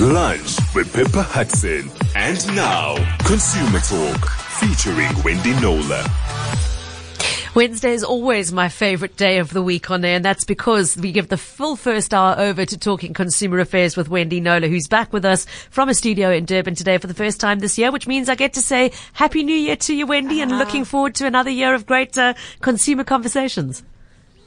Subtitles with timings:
[0.00, 1.90] Lunch with Pippa Hudson.
[2.14, 2.94] And now,
[3.26, 6.04] Consumer Talk featuring Wendy Knowler.
[7.56, 11.10] Wednesday is always my favorite day of the week on air, and that's because we
[11.10, 15.12] give the full first hour over to talking consumer affairs with Wendy Knowler, who's back
[15.12, 18.06] with us from a studio in Durban today for the first time this year, which
[18.06, 21.26] means I get to say Happy New Year to you, Wendy, and looking forward to
[21.26, 23.82] another year of great uh, consumer conversations.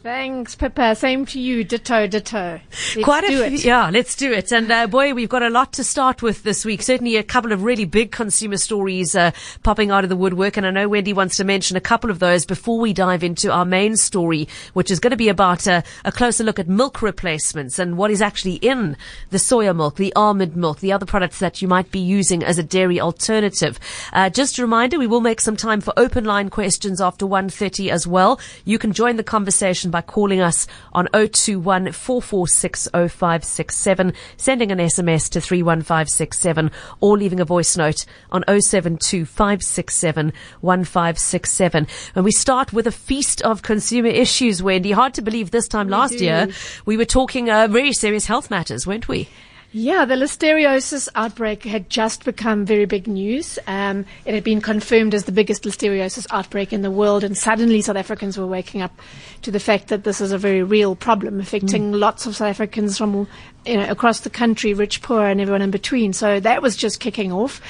[0.04, 0.96] Thanks, Pippa.
[0.96, 1.64] Same to you.
[1.64, 2.60] Ditto, ditto.
[2.96, 3.64] Let's Quite a do few, it.
[3.64, 4.52] yeah, let's do it.
[4.52, 6.82] And uh, boy, we've got a lot to start with this week.
[6.82, 9.30] Certainly a couple of really big consumer stories uh,
[9.62, 10.58] popping out of the woodwork.
[10.58, 13.52] And I know Wendy wants to mention a couple of those before we dive into
[13.52, 17.04] our main story, which is going to be about uh, a closer look at milk
[17.04, 18.98] replacements and what is actually in
[19.30, 22.58] the soya milk, the almond milk, the other products that you might be using as
[22.58, 23.80] a dairy alternative.
[24.14, 27.92] Uh, just a reminder, we will make some time for open line questions after 1.30
[27.92, 28.40] as well.
[28.66, 35.30] You can join the conversation by calling us on 021 446 0567, sending an SMS
[35.30, 41.88] to 31567 or leaving a voice note on 072 567 1567.
[42.16, 44.92] And we start with a feast of consumer issues, Wendy.
[44.92, 46.24] Hard to believe this time last do.
[46.24, 46.48] year
[46.86, 49.30] we were talking uh, very serious health matters, weren't we?
[49.74, 53.58] Yeah, the listeriosis outbreak had just become very big news.
[53.68, 57.82] Um, it had been confirmed as the biggest listeriosis outbreak in the world, and suddenly
[57.82, 58.92] South Africans were waking up
[59.44, 62.98] to the fact that this is a very real problem affecting lots of South Africans
[62.98, 63.30] from
[63.66, 66.12] you know across the country, rich, poor, and everyone in between.
[66.12, 67.62] So that was just kicking off.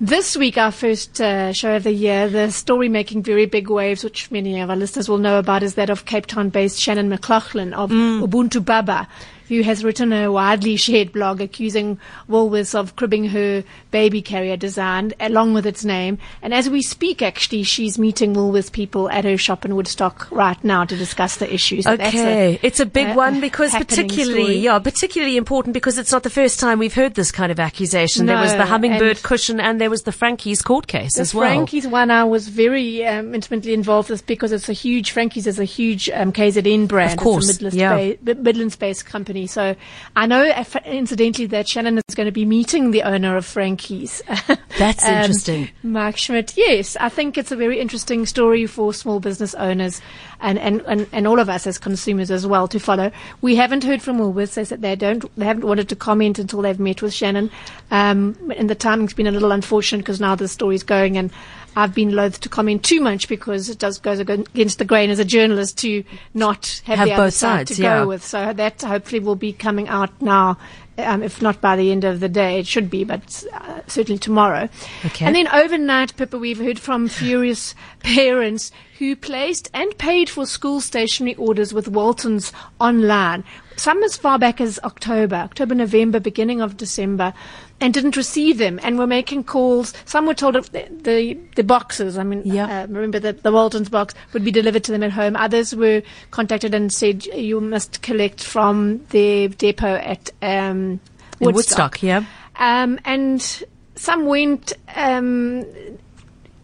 [0.00, 4.04] This week, our first uh, show of the year, the story making very big waves,
[4.04, 7.08] which many of our listeners will know about, is that of Cape Town based Shannon
[7.08, 9.08] McLaughlin of Ubuntu Baba,
[9.50, 11.98] who has written a widely shared blog accusing
[12.28, 16.18] Woolworths of cribbing her baby carrier design along with its name.
[16.40, 20.62] And as we speak, actually, she's meeting Woolworths people at her shop in Woodstock right
[20.62, 21.84] now to discuss the issues.
[21.84, 24.56] Okay, it's a big a- one because particularly, story.
[24.58, 28.26] yeah, particularly important because it's not the first time we've heard this kind of accusation.
[28.26, 31.48] there was the hummingbird cushion and there was the Frankie's court case as well.
[31.48, 35.58] Frankie's one I was very um, intimately involved with because it's a huge Frankie's is
[35.58, 37.10] a huge um, KZN brand.
[37.10, 38.14] Of course, it's a Midlands yeah.
[38.22, 39.39] ba- Midlands based company.
[39.46, 39.74] So
[40.16, 40.44] I know,
[40.84, 44.22] incidentally, that Shannon is going to be meeting the owner of Frankie's.
[44.78, 45.70] That's Um, interesting.
[45.82, 46.56] Mark Schmidt.
[46.56, 50.00] Yes, I think it's a very interesting story for small business owners
[50.40, 53.10] and, and, and, and all of us as consumers as well to follow.
[53.40, 54.54] We haven't heard from Woolworths.
[54.54, 57.50] They said they don't, they haven't wanted to comment until they've met with Shannon.
[57.90, 61.30] Um, and the timing's been a little unfortunate because now the story's going and
[61.76, 65.18] I've been loath to comment too much because it does goes against the grain as
[65.18, 66.04] a journalist to
[66.34, 68.00] not have, Have the other both side sides, to yeah.
[68.00, 68.24] go with.
[68.24, 70.58] So that hopefully will be coming out now.
[70.98, 74.18] Um, if not by the end of the day, it should be, but uh, certainly
[74.18, 74.68] tomorrow.
[75.06, 75.24] Okay.
[75.24, 78.70] And then overnight, Pippa, we've heard from furious parents
[79.00, 83.42] who placed and paid for school stationery orders with Waltons online.
[83.76, 87.32] Some as far back as October, October, November, beginning of December,
[87.80, 89.94] and didn't receive them and were making calls.
[90.04, 92.82] Some were told of the, the, the boxes, I mean, Yeah.
[92.82, 95.34] uh, remember the, the Waltons box would be delivered to them at home.
[95.34, 101.00] Others were contacted and said, you must collect from the depot at um,
[101.40, 102.24] In Woodstock, yeah.
[102.56, 103.64] um, and
[103.96, 105.64] some went um,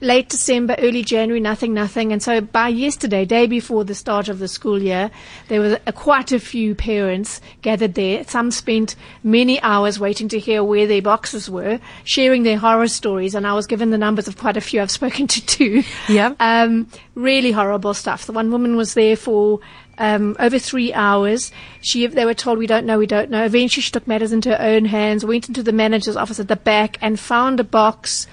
[0.01, 2.13] late December, early January, nothing, nothing.
[2.13, 5.11] And so by yesterday, day before the start of the school year,
[5.49, 8.25] there were a, quite a few parents gathered there.
[8.25, 13.35] Some spent many hours waiting to hear where their boxes were, sharing their horror stories.
[13.35, 15.83] And I was given the numbers of quite a few I've spoken to two.
[16.09, 16.35] Yeah.
[16.41, 18.27] Um, really horrible stuff.
[18.27, 19.61] The one woman was there for
[19.99, 21.53] um, over three hours.
[21.81, 23.45] She, they were told, we don't know, we don't know.
[23.45, 26.57] Eventually, she took matters into her own hands, went into the manager's office at the
[26.57, 28.27] back, and found a box.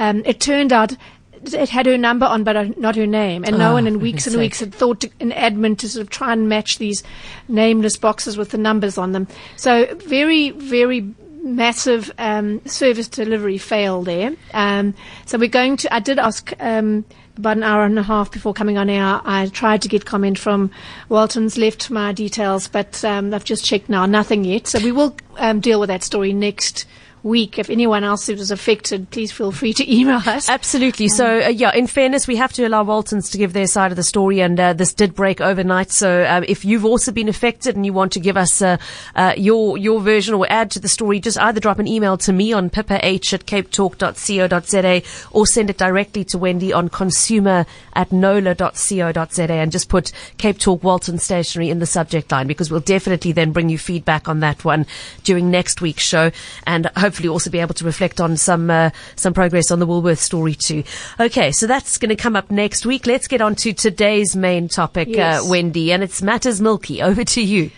[0.00, 0.96] Um, it turned out
[1.44, 3.44] it had her number on, but not her name.
[3.44, 6.10] And no one in weeks and weeks had thought to, in admin to sort of
[6.10, 7.02] try and match these
[7.48, 9.26] nameless boxes with the numbers on them.
[9.56, 14.34] So very, very massive um, service delivery fail there.
[14.52, 14.94] Um,
[15.26, 15.94] so we're going to.
[15.94, 17.04] I did ask um,
[17.36, 19.20] about an hour and a half before coming on air.
[19.24, 20.70] I tried to get comment from
[21.08, 24.66] Walton's, left my details, but um, I've just checked now, nothing yet.
[24.66, 26.86] So we will um, deal with that story next
[27.22, 27.58] week.
[27.58, 30.48] If anyone else was affected, please feel free to email us.
[30.48, 31.08] Absolutely.
[31.08, 33.96] So, uh, yeah, in fairness, we have to allow Waltons to give their side of
[33.96, 35.90] the story, and uh, this did break overnight.
[35.90, 38.78] So, um, if you've also been affected and you want to give us uh,
[39.14, 42.32] uh, your your version or add to the story, just either drop an email to
[42.32, 45.02] me on pippah at capetalk.co.za
[45.32, 50.82] or send it directly to Wendy on consumer at knowler.co.za and just put Cape Talk
[50.82, 54.64] Walton Stationery in the subject line because we'll definitely then bring you feedback on that
[54.64, 54.86] one
[55.24, 56.30] during next week's show
[56.66, 60.20] and hopefully also be able to reflect on some uh, some progress on the Woolworth
[60.20, 60.84] story too.
[61.18, 63.06] Okay, so that's going to come up next week.
[63.06, 65.44] Let's get on to today's main topic, Yes.
[65.44, 67.02] uh, Wendy, and it's matters milky.
[67.10, 67.70] Over to you.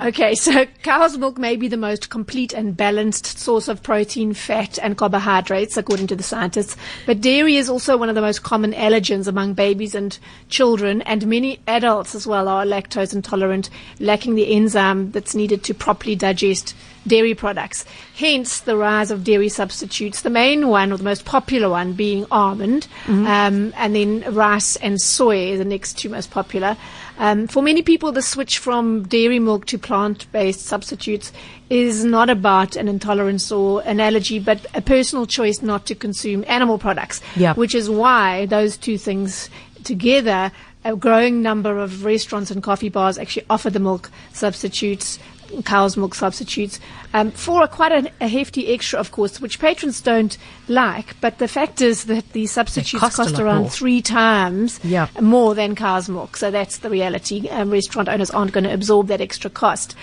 [0.00, 4.78] Okay, so cow's milk may be the most complete and balanced source of protein, fat,
[4.82, 6.76] and carbohydrates, according to the scientists.
[7.06, 11.26] But dairy is also one of the most common allergens among babies and children, and
[11.26, 16.74] many adults as well are lactose intolerant, lacking the enzyme that's needed to properly digest
[17.06, 17.84] dairy products.
[18.16, 20.22] Hence the rise of dairy substitutes.
[20.22, 23.26] The main one, or the most popular one, being almond, mm-hmm.
[23.26, 26.76] um, and then rice and soy, are the next two most popular.
[27.18, 31.32] Um, for many people, the switch from dairy milk to plant-based substitutes
[31.70, 36.44] is not about an intolerance or an allergy, but a personal choice not to consume
[36.46, 37.20] animal products.
[37.36, 37.56] Yep.
[37.56, 39.48] Which is why those two things
[39.82, 40.52] together
[40.86, 45.18] a growing number of restaurants and coffee bars actually offer the milk substitutes
[45.64, 46.80] cow's milk substitutes
[47.14, 50.36] um, for a, quite a, a, hefty extra, of course, which patrons don't
[50.68, 51.18] like.
[51.20, 53.70] But the fact is that the substitutes cost, cost around more.
[53.70, 55.08] three times yeah.
[55.20, 56.36] more than cow's milk.
[56.36, 57.48] So that's the reality.
[57.48, 59.96] Um, restaurant owners aren't going to absorb that extra cost.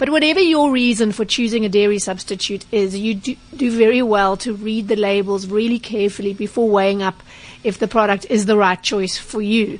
[0.00, 4.34] But whatever your reason for choosing a dairy substitute is, you do, do very well
[4.38, 7.22] to read the labels really carefully before weighing up
[7.64, 9.78] if the product is the right choice for you.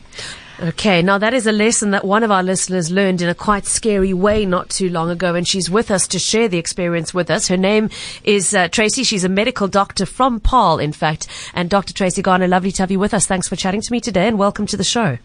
[0.62, 3.64] Okay, now that is a lesson that one of our listeners learned in a quite
[3.64, 7.30] scary way not too long ago, and she's with us to share the experience with
[7.30, 7.48] us.
[7.48, 7.88] Her name
[8.24, 9.02] is uh, Tracy.
[9.02, 11.28] She's a medical doctor from Paarl, in fact.
[11.54, 11.94] And Dr.
[11.94, 13.24] Tracy Garner, lovely to have you with us.
[13.24, 15.16] Thanks for chatting to me today, and welcome to the show.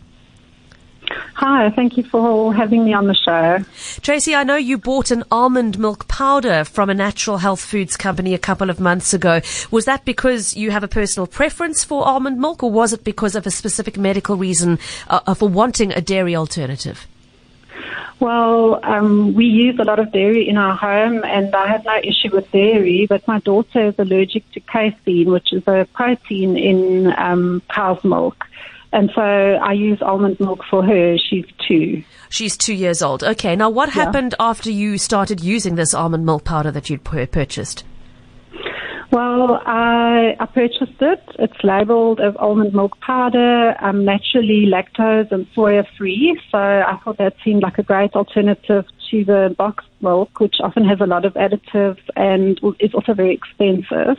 [1.36, 3.60] Hi, thank you for having me on the show.
[4.02, 8.34] Tracy, I know you bought an almond milk powder from a natural health foods company
[8.34, 9.42] a couple of months ago.
[9.72, 13.36] Was that because you have a personal preference for almond milk, or was it because
[13.36, 17.08] of a specific medical reason uh, for wanting a dairy alternative?
[18.20, 21.98] Well, um, we use a lot of dairy in our home, and I have no
[22.02, 23.08] issue with dairy.
[23.08, 28.46] But my daughter is allergic to casein, which is a protein in um, cow's milk.
[28.94, 31.18] And so I use almond milk for her.
[31.18, 32.04] She's two.
[32.30, 33.24] She's two years old.
[33.24, 33.56] Okay.
[33.56, 34.04] Now, what Yeah.
[34.06, 37.84] happened after you started using this almond milk powder that you'd purchased?
[39.12, 41.22] Well, I, I purchased it.
[41.40, 46.40] It's labeled as almond milk powder, um, naturally lactose and soya free.
[46.52, 50.86] So I thought that seemed like a great alternative to the boxed milk, which often
[50.86, 54.18] has a lot of additives and is also very expensive.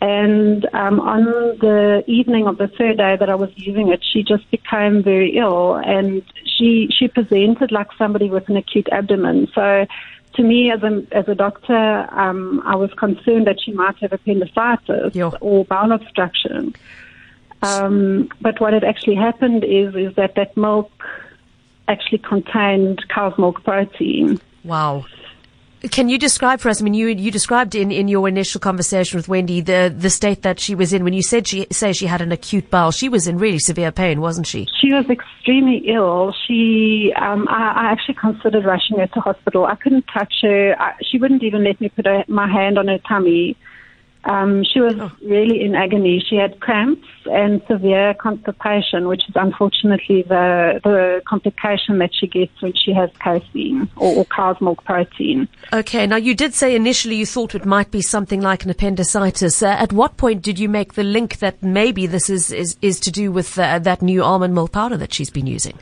[0.00, 1.24] And um, on
[1.58, 5.36] the evening of the third day that I was using it, she just became very
[5.36, 9.48] ill, and she she presented like somebody with an acute abdomen.
[9.54, 9.86] So,
[10.34, 14.12] to me, as a as a doctor, um, I was concerned that she might have
[14.12, 15.30] appendicitis Yeah.
[15.40, 16.74] or bowel obstruction.
[17.60, 20.92] Um, but what had actually happened is is that that milk
[21.88, 24.40] actually contained cow's milk protein.
[24.64, 25.06] Wow.
[25.90, 26.80] Can you describe for us?
[26.80, 30.42] I mean, you you described in, in your initial conversation with Wendy the the state
[30.42, 32.90] that she was in when you said she say she had an acute bowel.
[32.90, 34.66] She was in really severe pain, wasn't she?
[34.80, 36.34] She was extremely ill.
[36.46, 39.66] She, um, I, I actually considered rushing her to hospital.
[39.66, 40.74] I couldn't touch her.
[40.80, 43.56] I, she wouldn't even let me put her, my hand on her tummy.
[44.28, 46.22] Um, she was really in agony.
[46.28, 52.52] She had cramps and severe constipation, which is unfortunately the the complication that she gets
[52.60, 55.48] when she has casein or, or cow's milk protein.
[55.72, 56.06] Okay.
[56.06, 59.62] Now you did say initially you thought it might be something like an appendicitis.
[59.62, 63.00] Uh, at what point did you make the link that maybe this is is, is
[63.00, 65.78] to do with uh, that new almond milk powder that she's been using?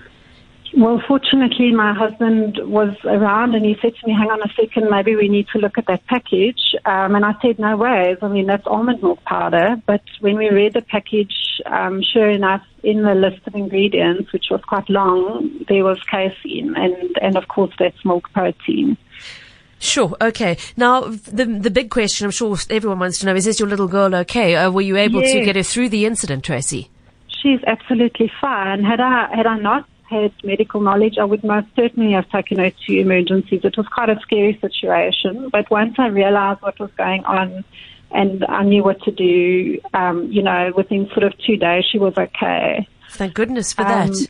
[0.77, 4.91] Well, fortunately, my husband was around and he said to me, hang on a second,
[4.91, 6.61] maybe we need to look at that package.
[6.85, 8.19] Um, and I said, no ways.
[8.21, 9.77] I mean, that's almond milk powder.
[9.87, 14.47] But when we read the package, um, sure enough, in the list of ingredients, which
[14.51, 18.99] was quite long, there was casein and, and of course that's milk protein.
[19.79, 20.15] Sure.
[20.21, 20.59] Okay.
[20.77, 23.89] Now the the big question I'm sure everyone wants to know is: Is your little
[23.89, 24.57] girl okay?
[24.57, 26.91] Uh, were you able to get her through the incident, Tracy?
[27.29, 28.83] She's absolutely fine.
[28.83, 32.71] Had I, had I not had medical knowledge, I would most certainly have taken her
[32.71, 33.61] to emergencies.
[33.65, 37.65] It was quite a scary situation, but once I realized what was going on
[38.13, 41.99] and I knew what to do, um, you know, within sort of two days, she
[41.99, 42.87] was okay.
[43.11, 44.29] Thank goodness for Um, that.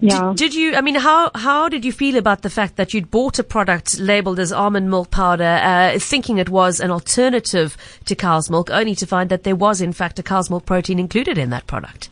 [0.00, 0.28] yeah.
[0.30, 0.74] Did, did you?
[0.74, 3.98] I mean, how how did you feel about the fact that you'd bought a product
[4.00, 7.76] labeled as almond milk powder, uh, thinking it was an alternative
[8.06, 10.98] to cow's milk, only to find that there was in fact a cow's milk protein
[10.98, 12.08] included in that product?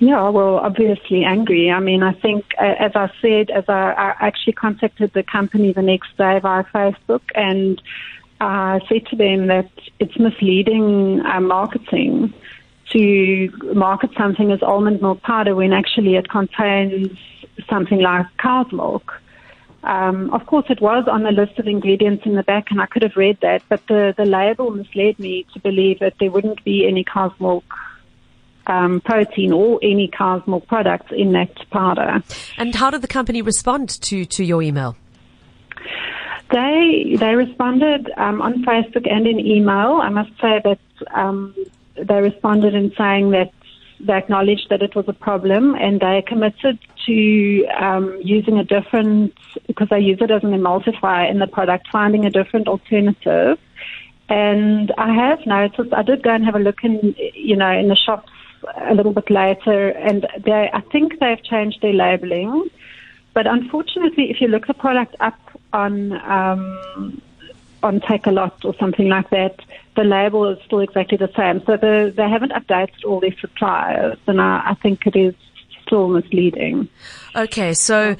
[0.00, 1.70] Yeah, well, obviously angry.
[1.70, 5.74] I mean, I think, uh, as I said, as I, I actually contacted the company
[5.74, 7.80] the next day via Facebook and
[8.40, 12.32] I said to them that it's misleading uh, marketing
[12.92, 17.10] to market something as almond milk powder when actually it contains
[17.68, 19.12] something like cow's milk.
[19.82, 22.86] Um, of course, it was on the list of ingredients in the back, and I
[22.86, 26.64] could have read that, but the, the label misled me to believe that there wouldn't
[26.64, 27.64] be any cow's milk
[28.70, 32.22] um, protein or any cow's milk products in that powder.
[32.56, 34.96] And how did the company respond to to your email?
[36.50, 40.00] They they responded um, on Facebook and in email.
[40.02, 40.80] I must say that
[41.14, 41.54] um,
[41.96, 43.52] they responded in saying that
[44.00, 49.34] they acknowledged that it was a problem and they committed to um, using a different
[49.66, 53.58] because they use it as an emulsifier in the product, finding a different alternative.
[54.28, 55.92] And I have noticed.
[55.92, 58.30] I did go and have a look in, you know, in the shops
[58.76, 62.70] a little bit later, and they I think they've changed their labeling.
[63.32, 65.38] But unfortunately, if you look the product up
[65.72, 67.22] on um,
[67.82, 69.60] on Takealot or something like that,
[69.96, 71.64] the label is still exactly the same.
[71.64, 75.34] So the, they haven't updated all their suppliers, and I, I think it is
[75.82, 76.88] still misleading.
[77.34, 78.16] Okay, so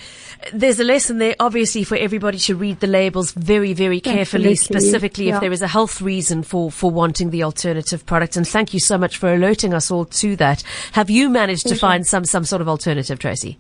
[0.52, 4.56] there's a lesson there, obviously, for everybody to read the labels very, very carefully, Absolutely,
[4.56, 8.36] specifically if there is a health reason for, for wanting the alternative product.
[8.36, 10.62] And thank you so much for alerting us all to that.
[10.92, 13.58] Have you managed to find some, some sort of alternative, Tracy?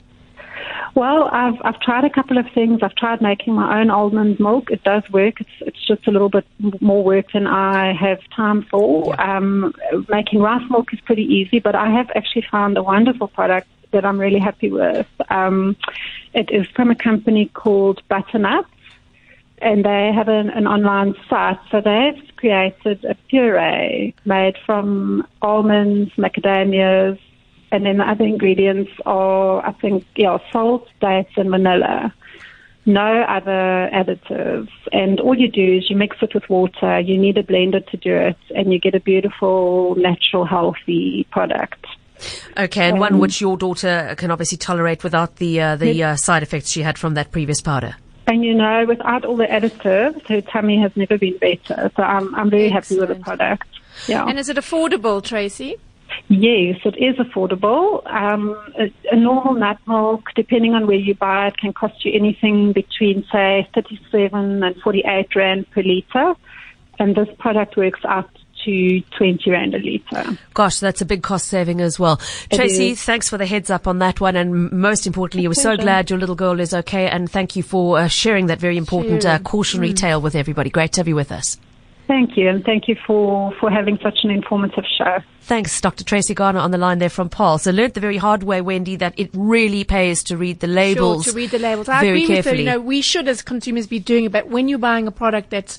[0.94, 2.80] Well, I've I've tried a couple of things.
[2.82, 4.70] I've tried making my own almond milk.
[4.72, 5.40] It does work.
[5.40, 6.44] It's it's just a little bit
[6.80, 9.18] more work than I have time for.
[9.20, 9.72] Um,
[10.08, 14.04] making rice milk is pretty easy, but I have actually found a wonderful product that
[14.04, 15.06] I'm really happy with.
[15.28, 15.76] Um,
[16.32, 18.68] it is from a company called Butternuts,
[19.58, 21.58] and they have an, an online site.
[21.70, 27.18] So they've created a puree made from almonds, macadamias,
[27.72, 32.12] and then the other ingredients are, I think, yeah, salt, dates, and vanilla.
[32.86, 34.70] No other additives.
[34.92, 36.98] And all you do is you mix it with water.
[36.98, 41.86] You need a blender to do it, and you get a beautiful, natural, healthy product.
[42.56, 46.16] Okay, and one Um, which your daughter can obviously tolerate without the, uh, the uh,
[46.16, 47.96] side effects she had from that previous powder.
[48.26, 51.90] And you know, without all the additives, her tummy has never been better.
[51.96, 53.66] So I'm, I'm very happy with the product.
[54.06, 54.26] Yeah.
[54.26, 55.76] And is it affordable, Tracy?
[56.28, 58.06] Yes, it is affordable.
[58.06, 62.12] Um, a, a normal nut milk, depending on where you buy it, can cost you
[62.12, 66.34] anything between, say, 37 and 48 rand per litre.
[66.98, 68.30] And this product works out
[68.64, 70.38] to 20 rand a litre.
[70.54, 72.20] Gosh, that's a big cost saving as well.
[72.50, 73.02] It Tracy, is.
[73.02, 74.36] thanks for the heads up on that one.
[74.36, 77.08] And most importantly, we're so glad your little girl is okay.
[77.08, 80.70] And thank you for uh, sharing that very important uh, cautionary tale with everybody.
[80.70, 81.58] Great to have you with us.
[82.10, 85.18] Thank you, and thank you for, for having such an informative show.
[85.42, 86.02] Thanks, Dr.
[86.02, 87.58] Tracy Garner on the line there from Paarl.
[87.58, 91.22] So learned the very hard way, Wendy, that it really pays to read the labels.
[91.22, 91.88] Sure, to read the labels.
[91.88, 92.64] I very agree with carefully.
[92.66, 92.72] her.
[92.72, 95.50] You know, we should as consumers be doing it, but when you're buying a product
[95.50, 95.78] that's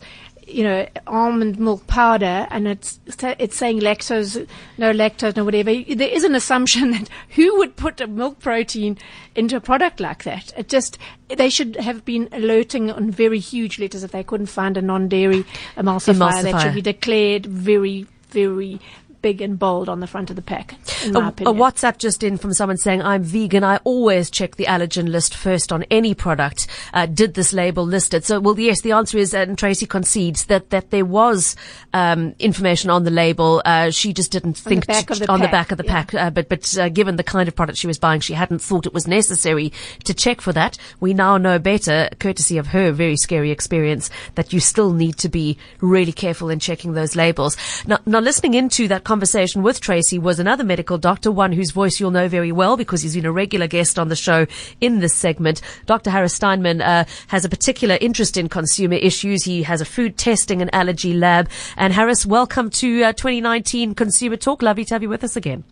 [0.51, 5.72] you know, almond milk powder, and it's it's saying lactose, no lactose, no whatever.
[5.72, 8.98] There is an assumption that who would put a milk protein
[9.36, 10.53] into a product like that?
[10.58, 10.98] It just
[11.29, 15.46] they should have been alerting on very huge letters if they couldn't find a non-dairy
[15.77, 18.79] emulsifier, that should be declared very, very
[19.22, 20.74] big and bold on the front of the pack.
[21.06, 21.54] A, a.
[21.54, 23.63] WhatsApp just in from someone saying, I'm vegan.
[23.63, 26.68] I always check the allergen list first on any product.
[26.94, 28.25] Uh, did this label list it?
[28.25, 31.56] So, well, yes, the answer is, and Tracy concedes that, that there was,
[31.94, 33.62] um, information on the label.
[33.66, 36.04] Uh, she just didn't think back to- of the on the back of the yeah.
[36.04, 36.13] pack.
[36.13, 38.86] Uh, but, but, uh, given the kind of product she was buying, she hadn't thought
[38.86, 39.72] it was necessary
[40.04, 40.78] to check for that.
[41.00, 45.30] We now know better, courtesy of her very scary experience, that you still need to
[45.30, 47.58] be really careful in checking those labels.
[47.86, 52.00] Now, now listening into that conversation with Tracy was another medical doctor, one whose voice
[52.00, 54.48] you'll know very well because he's been a regular guest on the show
[54.80, 55.60] in this segment.
[55.86, 56.10] Dr.
[56.10, 59.44] Harris Steinman uh, has a particular interest in consumer issues.
[59.44, 61.50] He has a food testing and allergy lab.
[61.75, 64.62] And Harris, welcome to uh, 2019 Consumer Talk.
[64.62, 65.65] Lovely to have you with us again.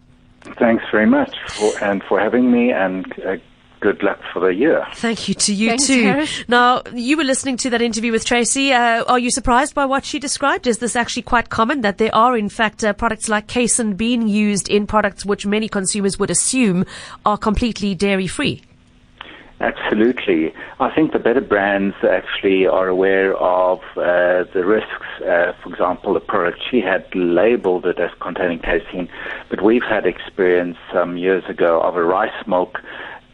[0.60, 3.38] Thanks very much for, and for having me, and uh,
[3.80, 4.86] good luck for the year.
[4.96, 6.04] Thank you to you Thanks, too.
[6.04, 6.44] Harris.
[6.48, 8.74] Now, you were listening to that interview with Tracy.
[8.74, 10.68] Uh, are you surprised by what she described?
[10.68, 14.28] Is this actually quite common that there are, in fact, uh, products like casein being
[14.28, 16.86] used in products which many consumers would assume
[17.26, 18.62] are completely dairy free?
[19.62, 20.54] Absolutely.
[20.80, 25.06] I think the better brands actually are aware of uh, the risks.
[25.20, 29.10] Uh, for example, the product she had labeled it as containing casein,
[29.50, 32.80] but we've had experience some years ago of a rice milk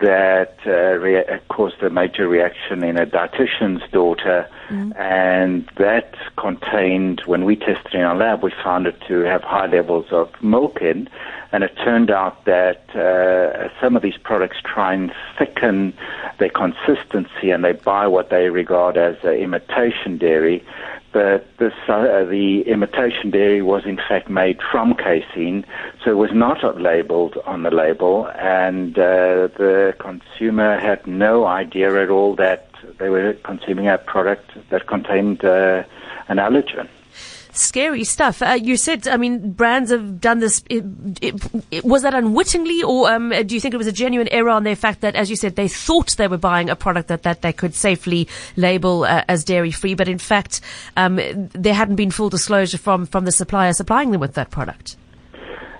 [0.05, 4.47] that uh, rea- caused a major reaction in a dietitian's daughter,
[4.97, 9.65] and that contained, when we tested in our lab, we found it to have high
[9.77, 11.09] levels of milk in,
[11.51, 15.93] and it turned out that uh, some of these products try and thicken
[16.39, 20.63] their consistency, and they buy what they regard as imitation dairy.
[21.15, 25.65] But this, uh, the imitation dairy was in fact made from casein,
[26.03, 32.03] so it was not labeled on the label, and uh, the consumer had no idea
[32.03, 32.67] at all that
[32.97, 35.83] they were consuming a product that contained uh,
[36.27, 36.89] an allergen.
[37.57, 38.41] Scary stuff.
[38.41, 40.63] Uh, you said, I mean, brands have done this.
[40.69, 40.83] It,
[41.21, 41.35] it,
[41.71, 44.63] it, was that unwittingly, or um, do you think it was a genuine error on
[44.63, 47.41] their fact that, as you said, they thought they were buying a product that, that
[47.41, 50.61] they could safely label uh, as dairy free, but in fact,
[50.97, 51.15] um,
[51.53, 54.97] there hadn't been full disclosure from, from the supplier supplying them with that product?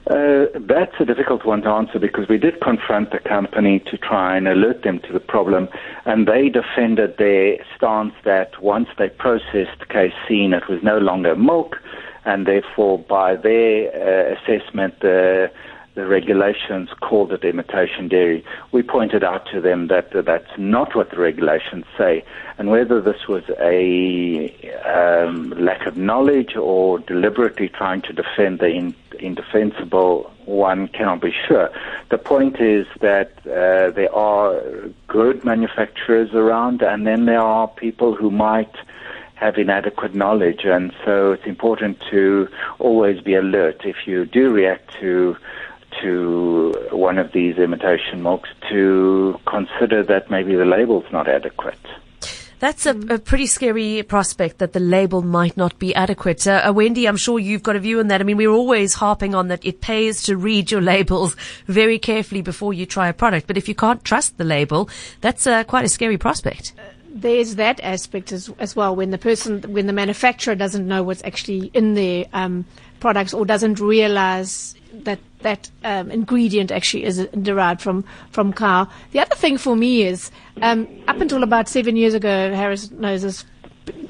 [0.08, 4.38] Uh, that's a difficult one to answer because we did confront the company to try
[4.38, 5.68] and alert them to the problem,
[6.06, 11.78] and they defended their stance that once they processed casein, it was no longer milk,
[12.24, 15.50] and therefore, by their uh, assessment, the
[15.96, 18.44] the regulations called it imitation dairy.
[18.72, 22.24] We pointed out to them that that's not what the regulations say,
[22.58, 24.52] and whether this was a
[24.86, 31.34] um, lack of knowledge or deliberately trying to defend the in, indefensible, one cannot be
[31.48, 31.72] sure.
[32.10, 34.62] The point is that uh, there are
[35.08, 38.76] good manufacturers around, and then there are people who might
[39.36, 42.48] have inadequate knowledge, and so it's important to
[42.80, 45.36] always be alert if you do react to
[46.02, 51.80] to one of these imitation milks to consider that maybe the label's not adequate.
[52.60, 56.48] That's a, a, pretty scary prospect that the label might not be adequate.
[56.48, 58.22] Uh, uh, Wendy, I'm sure you've got a view on that.
[58.22, 61.36] I mean, we're always harping on that it pays to read your labels
[61.68, 63.48] very carefully before you try a product.
[63.48, 66.74] But if you can't trust the label, that's uh, quite a scary prospect.
[66.78, 71.04] Uh, there's that aspect as, as well when the person, when the manufacturer doesn't know
[71.04, 72.66] what's actually in their um,
[73.00, 78.88] products or doesn't realize that that um, ingredient actually is derived from from cow.
[79.12, 83.22] The other thing for me is um, up until about seven years ago, Harris knows
[83.22, 83.46] this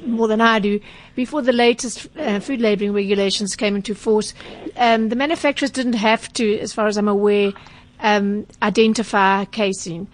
[0.04, 0.80] more than I do.
[1.14, 4.34] Before the latest uh, food labelling regulations came into force,
[4.76, 7.52] um, the manufacturers didn't have to, as far as I'm aware,
[8.00, 10.08] um, identify casein.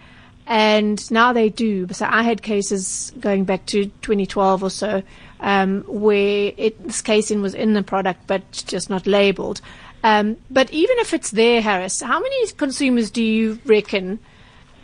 [0.47, 1.87] And now they do.
[1.93, 5.03] So I had cases going back to 2012 or so
[5.41, 9.61] um, where it, this casein was in the product but just not labelled.
[10.03, 14.19] Um, but even if it's there, Harris, how many consumers do you reckon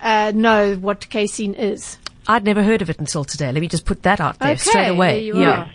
[0.01, 1.99] uh, know what casein is?
[2.29, 3.51] I'd never heard of it until today.
[3.51, 5.13] Let me just put that out there okay, straight away.
[5.13, 5.51] There you yeah.
[5.51, 5.73] Are.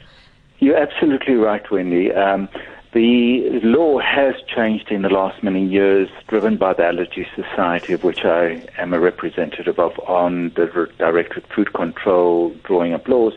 [0.60, 2.12] You're absolutely right, Wendy.
[2.14, 2.48] Um,
[2.94, 8.04] the law has changed in the last many years, driven by the Allergy Society, of
[8.04, 10.68] which I am a representative of, on the
[11.00, 13.34] Directorate Food Control drawing up laws,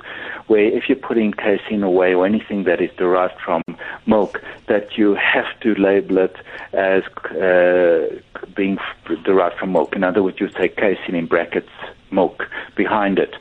[0.47, 3.63] where if you're putting casein away or anything that is derived from
[4.07, 6.37] milk, that you have to label it
[6.73, 7.03] as
[7.35, 8.21] uh,
[8.55, 8.79] being
[9.25, 9.95] derived from milk.
[9.97, 11.71] In other words, you say casein in brackets
[12.11, 13.35] milk behind it.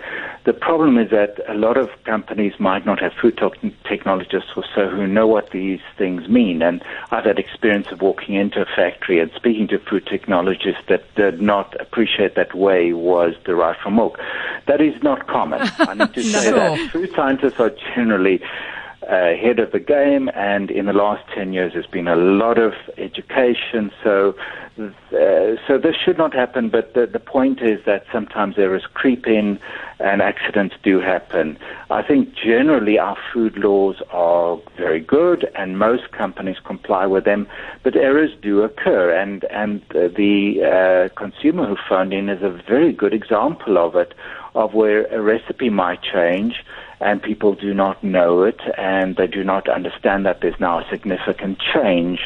[0.45, 3.39] The problem is that a lot of companies might not have food
[3.83, 6.61] technologists or so who know what these things mean.
[6.61, 11.03] And I've had experience of walking into a factory and speaking to food technologists that
[11.15, 14.19] did not appreciate that whey was derived from milk.
[14.67, 15.67] That is not common.
[15.79, 18.41] I need to say that food scientists are generally
[19.01, 22.73] ahead of the game, and in the last 10 years, there's been a lot of
[22.97, 23.91] education.
[24.01, 24.33] So,
[24.79, 26.69] uh, so this should not happen.
[26.69, 29.59] But the, the point is that sometimes errors creep in,
[29.99, 31.59] and accidents do happen.
[31.89, 37.47] I think generally our food laws are very good, and most companies comply with them.
[37.83, 42.91] But errors do occur, and and the uh, consumer who phoned in is a very
[42.91, 44.13] good example of it,
[44.55, 46.63] of where a recipe might change
[47.01, 50.89] and people do not know it and they do not understand that there's now a
[50.89, 52.19] significant change.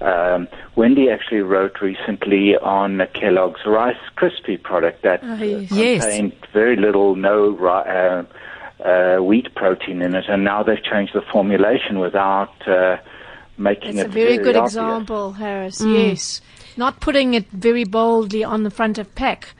[0.00, 6.04] Um, Wendy actually wrote recently on a Kellogg's Rice Krispie product that oh, yes.
[6.04, 8.24] contained very little, no uh,
[8.84, 12.98] uh, wheat protein in it, and now they've changed the formulation without uh,
[13.56, 14.10] making That's it.
[14.10, 14.74] a very, very good obvious.
[14.74, 15.80] example, Harris.
[15.80, 16.08] Mm.
[16.08, 16.40] Yes,
[16.76, 19.54] not putting it very boldly on the front of pack.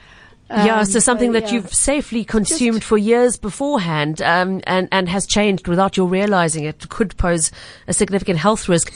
[0.52, 1.52] Um, yeah, so something that yeah.
[1.52, 6.64] you've safely consumed Just for years beforehand um, and, and has changed without your realizing
[6.64, 7.50] it could pose
[7.88, 8.92] a significant health risk.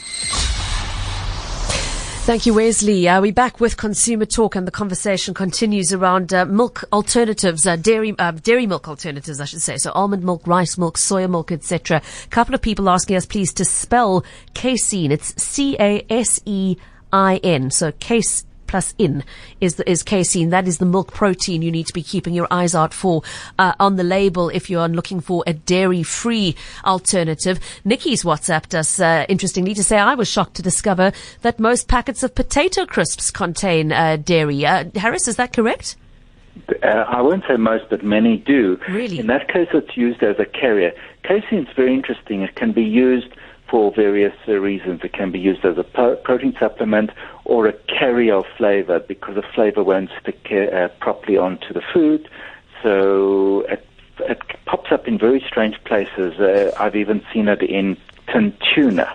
[2.27, 3.09] Thank you, Wesley.
[3.09, 7.77] Uh, we're back with Consumer Talk, and the conversation continues around uh, milk alternatives, uh,
[7.77, 9.79] dairy uh, dairy milk alternatives, I should say.
[9.79, 12.03] So almond milk, rice milk, soya milk, etc.
[12.25, 15.11] A couple of people asking us, please, to spell casein.
[15.13, 16.77] It's C A S E
[17.13, 17.71] I N.
[17.71, 19.25] So case plus in
[19.61, 20.51] is the, is casein.
[20.51, 23.23] That is the milk protein you need to be keeping your eyes out for
[23.59, 27.61] uh, on the label if you are looking for a dairy-free alternative.
[27.85, 32.23] Nikki's WhatsApped us uh, interestingly to say I was shocked to discover that most packets
[32.23, 34.65] of potato crisps contain uh, dairy.
[34.65, 35.97] Uh, Harris, is that correct?
[36.83, 38.79] Uh, I won't say most, but many do.
[38.89, 39.19] Really?
[39.19, 40.93] In that case, it's used as a carrier.
[41.23, 42.43] Casein is very interesting.
[42.43, 43.29] It can be used
[43.69, 45.01] for various uh, reasons.
[45.03, 47.11] It can be used as a po- protein supplement
[47.45, 52.29] or a carrier of flavor because the flavor won't stick uh, properly onto the food.
[52.83, 53.87] So it,
[54.21, 56.39] it pops up in very strange places.
[56.39, 57.97] Uh, I've even seen it in
[58.33, 59.15] tin tuna.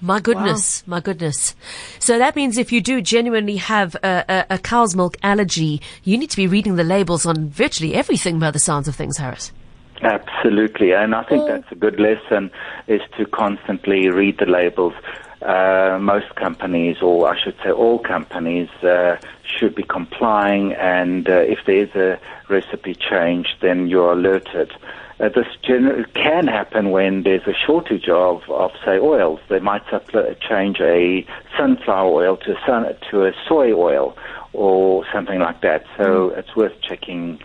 [0.00, 0.96] My goodness, wow.
[0.96, 1.54] my goodness.
[1.98, 6.18] So that means if you do genuinely have a, a, a, cow's milk allergy, you
[6.18, 9.52] need to be reading the labels on virtually everything by the sounds of things, Harris.
[10.02, 10.92] Absolutely.
[10.92, 12.50] And I think that's a good lesson
[12.86, 14.94] is to constantly read the labels.
[15.42, 21.32] Uh, most companies, or I should say all companies, uh, should be complying and uh,
[21.32, 24.72] if there is a recipe change, then you're alerted.
[25.18, 29.40] Uh, this can happen when there's a shortage of, of say, oils.
[29.48, 34.16] They might suppl- change a sunflower oil to, sun- to a soy oil
[34.52, 35.84] or something like that.
[35.96, 36.38] So mm.
[36.38, 37.40] it's worth checking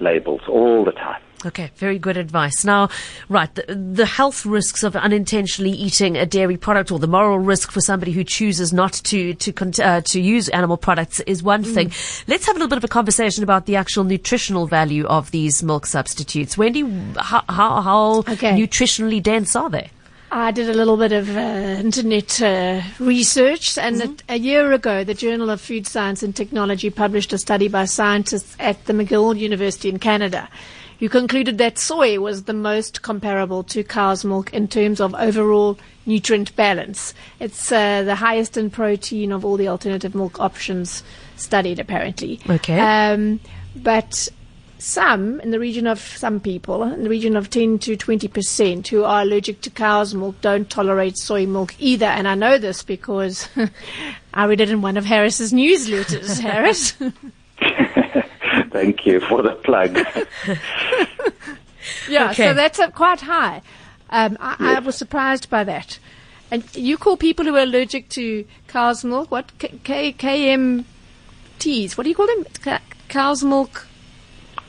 [0.00, 1.20] labels all the time.
[1.46, 2.64] Okay, very good advice.
[2.64, 2.88] Now,
[3.28, 7.70] right, the, the, health risks of unintentionally eating a dairy product, or the moral risk
[7.70, 11.74] for somebody who chooses not to to uh, to use animal products, is one mm.
[11.74, 11.92] thing.
[12.26, 15.62] Let's have a little bit of a conversation about the actual nutritional value of these
[15.62, 16.56] milk substitutes.
[16.56, 16.82] Wendy,
[17.18, 18.52] how how, how okay.
[18.52, 19.90] nutritionally dense are they?
[20.30, 24.30] I did a little bit of uh, internet uh, research, and mm-hmm.
[24.30, 27.84] a, a year ago, the Journal of Food Science and Technology published a study by
[27.84, 30.48] scientists at the McGill University in Canada
[31.00, 35.78] who concluded that soy was the most comparable to cow's milk in terms of overall
[36.06, 37.14] nutrient balance.
[37.40, 41.02] It's uh, the highest in protein of all the alternative milk options
[41.36, 42.40] studied, apparently.
[42.48, 42.78] Okay.
[42.78, 43.40] Um,
[43.76, 44.28] but
[44.78, 48.88] some, in the region of some people, in the region of 10 to 20 percent,
[48.88, 52.06] who are allergic to cow's milk don't tolerate soy milk either.
[52.06, 53.48] And I know this because
[54.34, 56.94] I read it in one of Harris's newsletters, Harris.
[58.74, 59.96] Thank you for the plug.
[62.08, 62.48] yeah, okay.
[62.48, 63.62] so that's quite high.
[64.10, 64.76] Um, I, yes.
[64.76, 66.00] I, was surprised by that.
[66.50, 71.96] And you call people who are allergic to cow's milk what K- K- KMTs?
[71.96, 72.44] What do you call them?
[72.62, 73.86] C- cow's milk.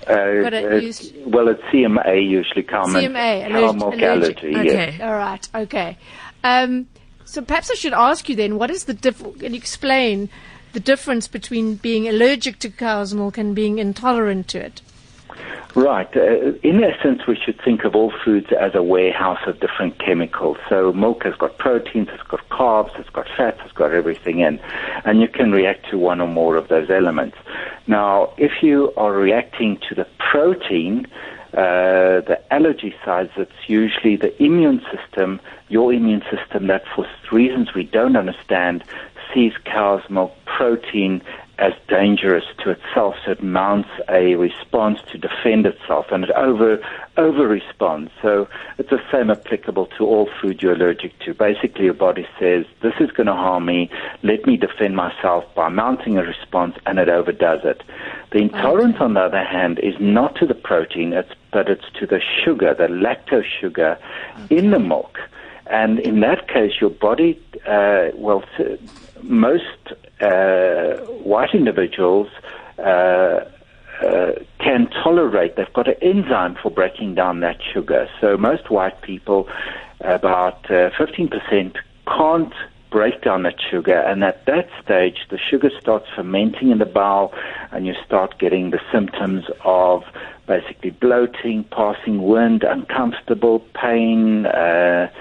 [0.07, 0.91] Uh, uh,
[1.25, 3.01] well, it's CMA usually common.
[3.01, 4.55] CMA, cow milk allergy.
[4.55, 5.01] Okay, yes.
[5.01, 5.97] all right, okay.
[6.43, 6.85] Um,
[7.23, 9.39] so perhaps I should ask you then, what is the difference?
[9.39, 10.29] Can you explain
[10.75, 14.81] the difference between being allergic to cow's milk and being intolerant to it?
[15.73, 16.07] Right.
[16.15, 20.57] Uh, in essence, we should think of all foods as a warehouse of different chemicals.
[20.69, 24.59] So milk has got proteins, it's got carbs, it's got fats, it's got everything in.
[25.05, 27.37] And you can react to one or more of those elements.
[27.87, 31.07] Now, if you are reacting to the protein,
[31.53, 37.73] uh, the allergy side, it's usually the immune system, your immune system that for reasons
[37.73, 38.83] we don't understand
[39.33, 41.21] sees cow's milk protein
[41.57, 46.79] as dangerous to itself, so it mounts a response to defend itself, and it over
[47.17, 48.11] over responds.
[48.21, 51.33] So it's the same applicable to all food you're allergic to.
[51.33, 53.89] Basically, your body says, "This is going to harm me.
[54.21, 57.83] Let me defend myself by mounting a response," and it overdoes it.
[58.31, 62.05] The intolerance, on the other hand, is not to the protein, it's but it's to
[62.05, 63.97] the sugar, the lactose sugar
[64.43, 64.57] okay.
[64.57, 65.19] in the milk.
[65.67, 68.43] And in that case, your body, uh, well,
[69.21, 69.63] most
[70.21, 72.27] uh, white individuals
[72.77, 72.81] uh,
[74.01, 78.07] uh, can tolerate, they've got an enzyme for breaking down that sugar.
[78.21, 79.49] So most white people,
[80.01, 82.53] about 15%, uh, can't
[82.91, 87.33] break down that sugar, and at that stage, the sugar starts fermenting in the bowel,
[87.71, 90.03] and you start getting the symptoms of
[90.47, 95.11] basically bloating, passing wind, uncomfortable pain, uh,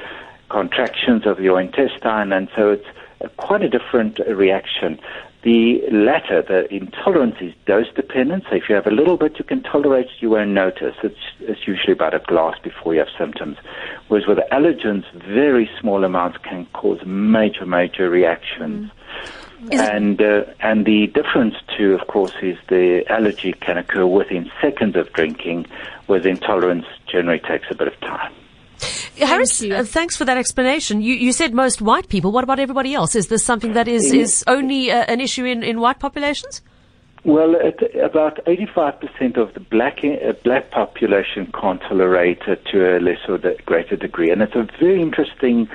[0.54, 2.86] contractions of your intestine, and so it's
[3.36, 5.00] quite a different reaction.
[5.42, 8.44] The latter, the intolerance, is dose dependent.
[8.48, 10.12] So if you have a little bit you can tolerate, it.
[10.20, 10.94] you won't notice.
[11.02, 13.58] It's, it's usually about a glass before you have symptoms.
[14.06, 18.92] Whereas with allergens, very small amounts can cause major, major reactions.
[19.64, 19.96] Mm.
[19.96, 24.94] And uh, and the difference too, of course, is the allergy can occur within seconds
[24.94, 25.66] of drinking,
[26.06, 28.32] whereas intolerance generally takes a bit of time.
[29.16, 31.00] Harris, Thank uh, thanks for that explanation.
[31.00, 32.32] You, you said most white people.
[32.32, 33.14] What about everybody else?
[33.14, 36.62] Is this something that is, is only uh, an issue in, in white populations?
[37.24, 43.00] Well, it, about 85% of the black uh, black population can't tolerate it to a
[43.00, 45.66] lesser or greater degree, and it's a very interesting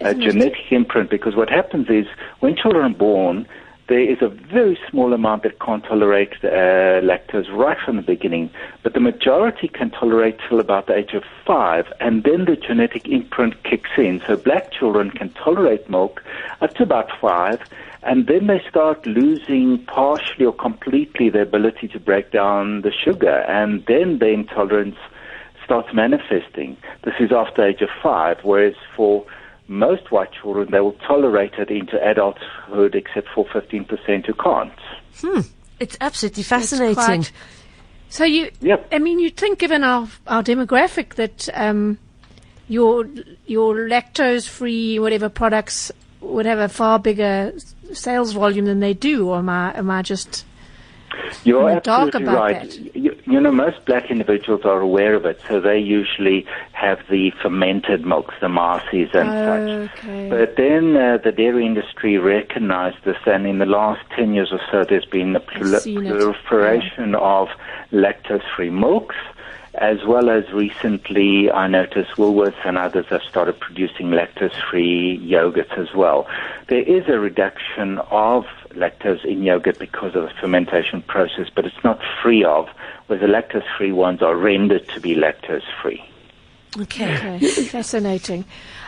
[0.00, 2.06] uh, genetic imprint because what happens is
[2.40, 3.46] when children are born,
[3.86, 8.50] there is a very small amount that can't tolerate uh, lactose right from the beginning,
[8.82, 13.06] but the majority can tolerate till about the age of five, and then the genetic
[13.08, 14.22] imprint kicks in.
[14.26, 16.22] So black children can tolerate milk
[16.62, 17.60] up to about five,
[18.02, 23.40] and then they start losing partially or completely the ability to break down the sugar,
[23.48, 24.96] and then the intolerance
[25.62, 26.76] starts manifesting.
[27.02, 29.26] This is after age of five, whereas for
[29.68, 34.72] most white children, they will tolerate it into adulthood, except for 15% who can't.
[35.20, 35.40] Hmm.
[35.80, 37.26] It's absolutely fascinating.
[38.08, 38.86] so you, yep.
[38.92, 41.98] I mean, you'd think given our, our demographic that um,
[42.68, 43.06] your
[43.46, 47.52] your lactose free whatever products would have a far bigger
[47.92, 50.44] sales volume than they do, or am I am I just
[51.44, 52.78] You're in the dark absolutely about right.
[52.94, 57.32] You, you know, most black individuals are aware of it, so they usually have the
[57.42, 59.98] fermented milks, the marcies and such.
[59.98, 60.28] Okay.
[60.28, 64.60] But then uh, the dairy industry recognized this, and in the last 10 years or
[64.70, 67.48] so, there's been the it, proliferation of
[67.92, 69.16] lactose-free milks,
[69.74, 75.92] as well as recently, I noticed Woolworths and others have started producing lactose-free yogurts as
[75.94, 76.28] well.
[76.68, 78.44] There is a reduction of
[78.74, 82.68] lactose in yogurt because of the fermentation process, but it's not free of,
[83.06, 86.02] where the lactose-free ones are rendered to be lactose-free.
[86.78, 87.36] Okay.
[87.36, 88.44] Okay, fascinating.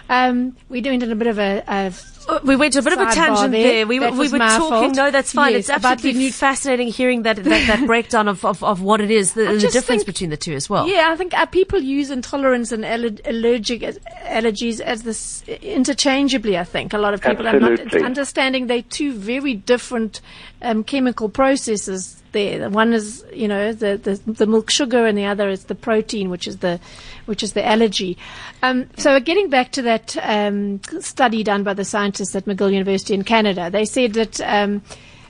[0.08, 1.92] Um, we're doing a bit of a, a
[2.28, 3.62] Uh, We went to a bit of a tangent there.
[3.62, 3.86] there.
[3.86, 4.68] We, That we were talking.
[4.68, 4.96] fault.
[4.96, 5.52] No, that's fine.
[5.52, 9.00] Yes, it's about the absolutely fascinating hearing that that, that breakdown of, of, of what
[9.00, 10.88] it is, the, the difference think- between the two as well.
[10.88, 15.42] Yeah, I think uh, people use intolerance and aller- allergic as- allergies as this
[15.80, 16.58] interchangeably.
[16.58, 18.02] I think a lot of people are not Absolutely.
[18.02, 20.20] understanding they're two very different
[20.62, 22.22] um, chemical processes.
[22.32, 25.74] There, one is you know the, the the milk sugar, and the other is the
[25.74, 26.80] protein, which is the
[27.26, 28.18] which is the allergy.
[28.62, 33.14] Um, so getting back to that um, study done by the scientists at McGill University
[33.14, 34.40] in Canada, they said that.
[34.40, 34.82] Um,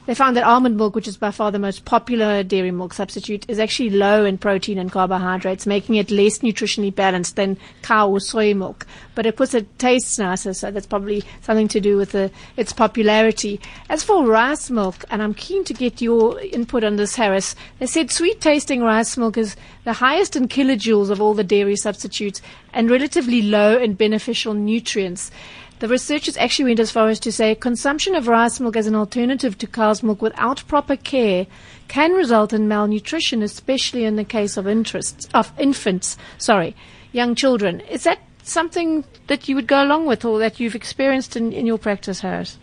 [0.06, 3.44] they found that almond milk, which is by far the most popular dairy milk substitute,
[3.48, 8.20] is actually low in protein and carbohydrates, making it less nutritionally balanced than cow or
[8.20, 8.86] soy milk.
[9.16, 12.72] But of course, it tastes nicer, so that's probably something to do with the, its
[12.72, 13.60] popularity.
[13.88, 17.86] As for rice milk, and I'm keen to get your input on this, Harris, they
[17.86, 22.40] said sweet tasting rice milk is the highest in kilojoules of all the dairy substitutes
[22.72, 25.32] and relatively low in beneficial nutrients.
[25.78, 28.94] The researchers actually went as far as to say consumption of rice milk as an
[28.94, 31.46] alternative to cow's milk without proper care
[31.88, 36.16] can result in malnutrition, especially in the case of interests of infants.
[36.38, 36.74] Sorry,
[37.12, 37.80] young children.
[37.80, 41.66] Is that something that you would go along with, or that you've experienced in, in
[41.66, 42.58] your practice, Harris?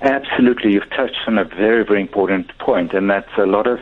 [0.00, 3.78] Absolutely, you've touched on a very, very important point, and that's a lot of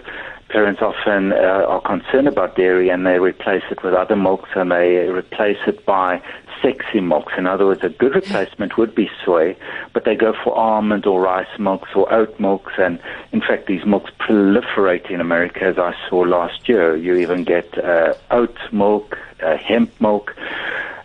[0.53, 4.71] parents often uh, are concerned about dairy and they replace it with other milks and
[4.71, 6.23] they replace it by
[6.61, 7.33] sexy milks.
[7.39, 9.57] In other words, a good replacement would be soy,
[9.95, 13.01] but they go for almond or rice milks or oat milks, and
[13.33, 16.97] in fact, these milks proliferate in America, as I saw last year.
[16.97, 20.37] You even get uh, oat milk, uh, hemp milk.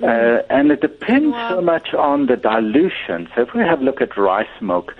[0.04, 3.28] Uh, and it depends so much on the dilution.
[3.34, 4.94] So if we have a look at rice milk,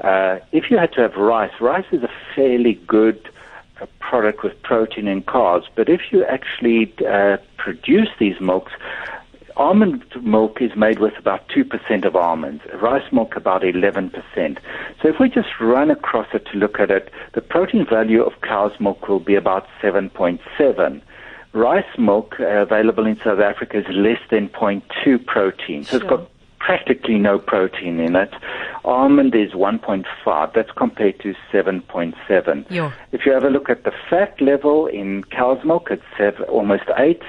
[0.00, 3.30] uh, if you had to have rice, rice is a fairly good
[3.82, 5.64] uh, product with protein and carbs.
[5.74, 8.72] But if you actually uh, produce these milks,
[9.56, 14.12] almond milk is made with about 2% of almonds, rice milk about 11%.
[15.00, 18.40] So if we just run across it to look at it, the protein value of
[18.42, 21.02] cow's milk will be about 7.7.
[21.52, 25.84] Rice milk uh, available in South Africa is less than 0.2 protein.
[25.84, 26.28] So it's got
[26.64, 28.32] practically no protein in it.
[28.84, 30.54] Almond is 1.5.
[30.54, 32.70] That's compared to 7.7.
[32.70, 32.92] Yeah.
[33.10, 36.84] If you have a look at the fat level in cow's milk, it's seven, almost
[36.96, 37.20] 8.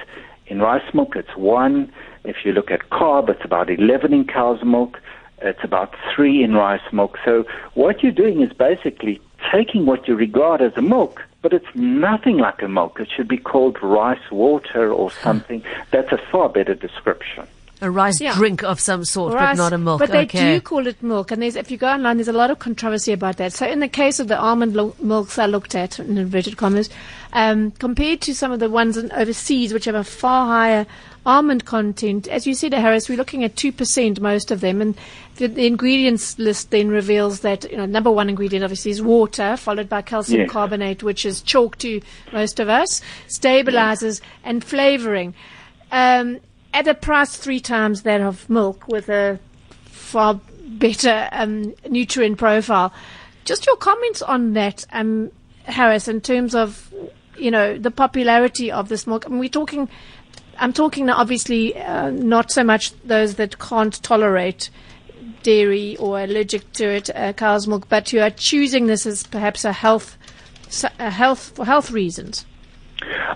[0.46, 1.92] In rice milk, it's 1.
[2.24, 5.00] If you look at carb, it's about 11 in cow's milk.
[5.42, 7.18] It's about 3 in rice milk.
[7.24, 7.44] So
[7.74, 9.20] what you're doing is basically
[9.52, 13.00] taking what you regard as a milk, but it's nothing like a milk.
[13.00, 15.62] It should be called rice water or something.
[15.90, 17.46] That's a far better description.
[17.84, 18.34] A rice Yeah.
[18.34, 19.98] drink of some sort, Rice, but not a milk.
[20.00, 20.54] But they okay.
[20.54, 23.12] do call it milk, and there's, if you go online, there's a lot of controversy
[23.12, 23.52] about that.
[23.52, 26.88] So, in the case of the almond lo- milks I looked at, in inverted commas,
[27.34, 30.86] um, compared to some of the ones in overseas, which have a far higher
[31.26, 34.94] almond content, as you said, Harris, we're looking at two percent most of them, and
[35.36, 39.56] the, the ingredients list then reveals that you know number one ingredient obviously is water,
[39.58, 40.50] followed by calcium Yes.
[40.50, 42.00] carbonate, which is chalk to
[42.32, 45.34] most of us, stabilizers, and flavoring.
[45.92, 46.40] Um,
[46.74, 49.38] at a price three times that of milk with a
[49.86, 52.92] far better um, nutrient profile.
[53.44, 55.30] Just your comments on that, um,
[55.62, 56.92] Harris, in terms of
[57.38, 59.24] you know the popularity of this milk.
[59.26, 59.88] I mean, we're talking.
[60.56, 64.70] I'm talking now, obviously, uh, not so much those that can't tolerate
[65.42, 69.64] dairy or allergic to it, uh, cow's milk, but you are choosing this as perhaps
[69.64, 70.16] a health,
[71.00, 72.46] a health for health reasons.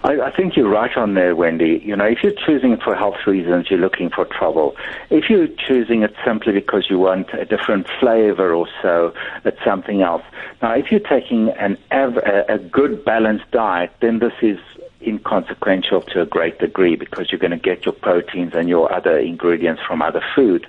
[0.05, 1.83] I, I think you're right on there, Wendy.
[1.85, 4.77] You know, if you're choosing it for health reasons, you're looking for trouble.
[5.11, 9.13] If you're choosing it simply because you want a different flavor or so,
[9.45, 10.23] it's something else.
[10.63, 14.59] Now, if you're taking an av- a, a good balanced diet, then this is
[15.07, 19.17] inconsequential to a great degree because you're going to get your proteins and your other
[19.19, 20.67] ingredients from other food.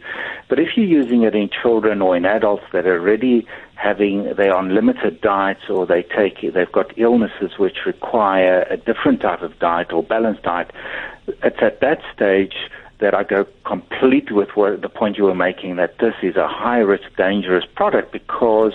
[0.48, 4.56] But if you're using it in children or in adults that are already having they're
[4.56, 9.58] on limited diets or they take they've got illnesses which require a different type of
[9.60, 10.72] diet or balanced diet,
[11.44, 12.56] it's at that stage
[13.00, 16.48] that I go completely with what, the point you were making that this is a
[16.48, 18.74] high risk, dangerous product because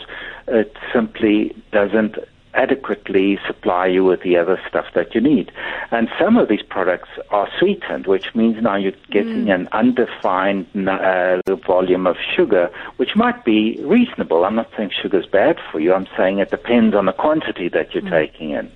[0.49, 2.17] it simply doesn't
[2.55, 5.53] adequately supply you with the other stuff that you need.
[5.90, 9.55] And some of these products are sweetened, which means now you're getting mm.
[9.55, 14.45] an undefined uh, volume of sugar, which might be reasonable.
[14.45, 15.93] I'm not saying sugar's bad for you.
[15.93, 18.11] I'm saying it depends on the quantity that you're mm.
[18.11, 18.71] taking in.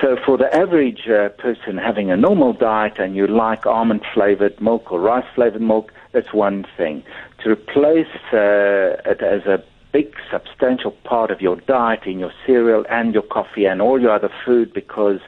[0.00, 4.60] So for the average uh, person having a normal diet and you like almond flavored
[4.60, 7.04] milk or rice flavored milk, that's one thing.
[7.42, 9.62] To replace uh, it as a
[9.94, 14.10] big substantial part of your diet in your cereal and your coffee and all your
[14.10, 15.20] other food because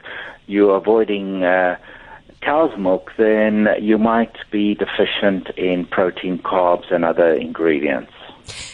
[0.45, 1.77] you're avoiding uh,
[2.41, 8.11] cow's milk, then you might be deficient in protein, carbs, and other ingredients.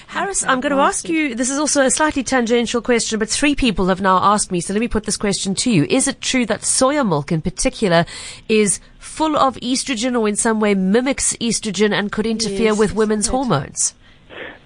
[0.07, 3.53] Harris, I'm going to ask you, this is also a slightly tangential question, but three
[3.53, 5.85] people have now asked me, so let me put this question to you.
[5.89, 8.05] Is it true that soya milk in particular
[8.49, 12.95] is full of estrogen or in some way mimics estrogen and could interfere yes, with
[12.95, 13.93] women's hormones?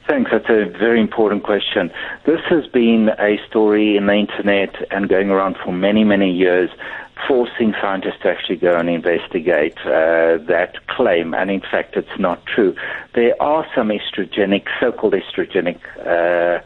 [0.07, 0.31] Thanks.
[0.31, 1.91] That's a very important question.
[2.25, 6.69] This has been a story in the internet and going around for many, many years,
[7.27, 11.33] forcing scientists to actually go and investigate uh, that claim.
[11.33, 12.73] And in fact, it's not true.
[13.15, 16.61] There are some estrogenic, so-called estrogenic uh,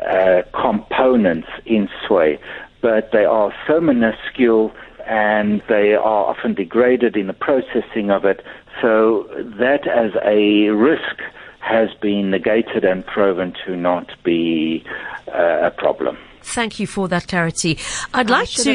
[0.00, 2.38] uh, components in soy,
[2.82, 4.72] but they are so minuscule
[5.06, 8.44] and they are often degraded in the processing of it.
[8.80, 9.26] So
[9.58, 11.20] that as a risk
[11.66, 14.84] has been negated and proven to not be
[15.34, 16.16] uh, a problem.
[16.46, 17.78] Thank you for that clarity.
[18.14, 18.72] I'd like to.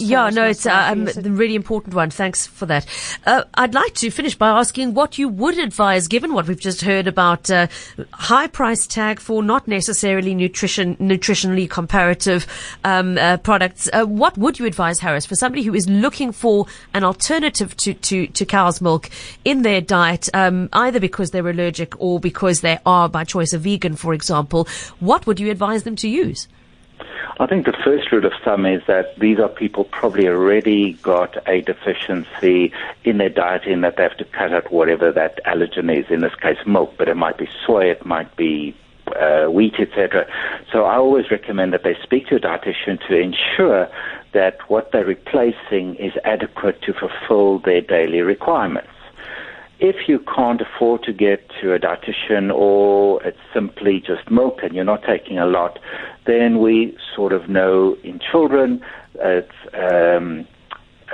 [0.00, 2.10] yeah, no, it's uh, um, a really important one.
[2.10, 2.86] Thanks for that.
[3.24, 6.80] Uh, I'd like to finish by asking what you would advise, given what we've just
[6.80, 7.68] heard about uh,
[8.12, 12.48] high price tag for not necessarily nutrition, nutritionally comparative
[12.82, 13.88] um, uh, products.
[13.92, 17.94] Uh, what would you advise, Harris, for somebody who is looking for an alternative to
[17.94, 19.08] to, to cow's milk
[19.44, 23.58] in their diet, um, either because they're allergic or because they are by choice a
[23.58, 24.66] vegan, for example?
[24.98, 26.48] What would you advise them to use?
[27.38, 31.36] I think the first rule of thumb is that these are people probably already got
[31.48, 32.72] a deficiency
[33.04, 36.20] in their diet in that they have to cut out whatever that allergen is, in
[36.20, 38.74] this case milk, but it might be soy, it might be
[39.16, 40.26] uh, wheat, etc.
[40.72, 43.88] So I always recommend that they speak to a dietitian to ensure
[44.32, 48.88] that what they're replacing is adequate to fulfill their daily requirements
[49.80, 54.74] if you can't afford to get to a dietitian or it's simply just milk and
[54.74, 55.78] you're not taking a lot,
[56.26, 58.82] then we sort of know in children
[59.16, 60.46] it's um,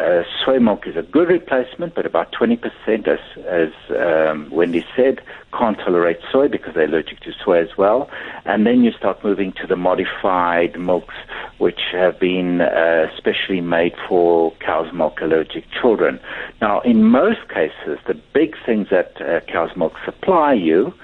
[0.00, 5.20] uh, soy milk is a good replacement, but about 20%, as, as um, Wendy said,
[5.52, 8.10] can't tolerate soy because they're allergic to soy as well.
[8.46, 11.14] And then you start moving to the modified milks,
[11.58, 16.18] which have been uh, specially made for cow's milk allergic children.
[16.60, 20.94] Now, in most cases, the big things that uh, cow's milk supply you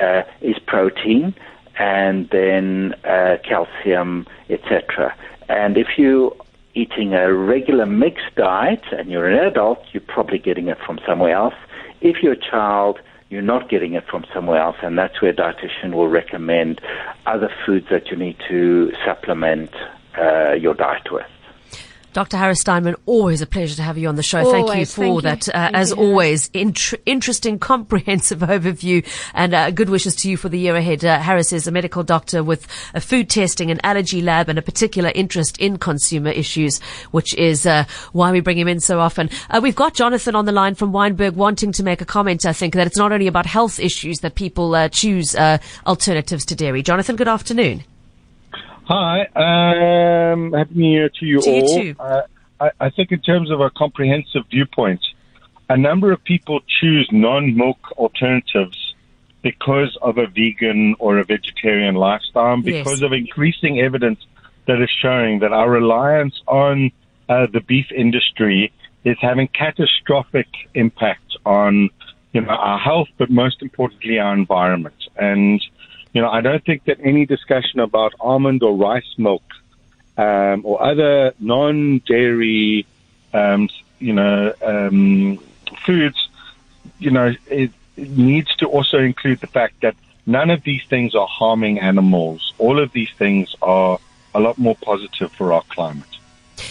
[0.00, 1.34] uh, is protein
[1.78, 5.14] and then uh, calcium, etc.
[5.48, 6.36] And if you
[6.74, 11.34] eating a regular mixed diet and you're an adult, you're probably getting it from somewhere
[11.34, 11.54] else.
[12.00, 12.98] If you're a child,
[13.30, 16.80] you're not getting it from somewhere else, and that's where a dietitian will recommend
[17.26, 19.70] other foods that you need to supplement
[20.18, 21.26] uh, your diet with.
[22.14, 22.36] Dr.
[22.36, 24.38] Harris Steinman, always a pleasure to have you on the show.
[24.38, 25.46] Always, thank you for thank that.
[25.48, 25.52] You.
[25.52, 30.48] Uh, as you, always, int- interesting, comprehensive overview and uh, good wishes to you for
[30.48, 31.04] the year ahead.
[31.04, 34.62] Uh, Harris is a medical doctor with a food testing and allergy lab and a
[34.62, 39.28] particular interest in consumer issues, which is uh, why we bring him in so often.
[39.50, 42.52] Uh, we've got Jonathan on the line from Wynberg wanting to make a comment, I
[42.52, 45.34] think, that it's not only about health issues that people uh, choose
[45.84, 46.84] alternatives to dairy.
[46.84, 47.82] Jonathan, good afternoon.
[48.86, 51.78] Hi, um, happy New Year to you to all.
[51.78, 52.22] You uh,
[52.60, 55.00] I, I, think in terms of a comprehensive viewpoint,
[55.70, 58.94] a number of people choose non-milk alternatives
[59.40, 63.02] because of a vegan or a vegetarian lifestyle, because yes.
[63.02, 64.20] of increasing evidence
[64.66, 66.92] that is showing that our reliance on
[67.30, 68.70] uh, the beef industry
[69.04, 71.88] is having catastrophic impact on
[72.34, 75.08] you know our health, but most importantly our environment.
[75.16, 75.64] And
[76.14, 79.42] you know, I don't think that any discussion about almond or rice milk
[80.16, 82.86] um, or other non-dairy,
[83.34, 85.38] um, you know, um,
[85.84, 86.28] foods,
[87.00, 91.16] you know, it, it needs to also include the fact that none of these things
[91.16, 92.54] are harming animals.
[92.58, 93.98] All of these things are
[94.34, 96.06] a lot more positive for our climate.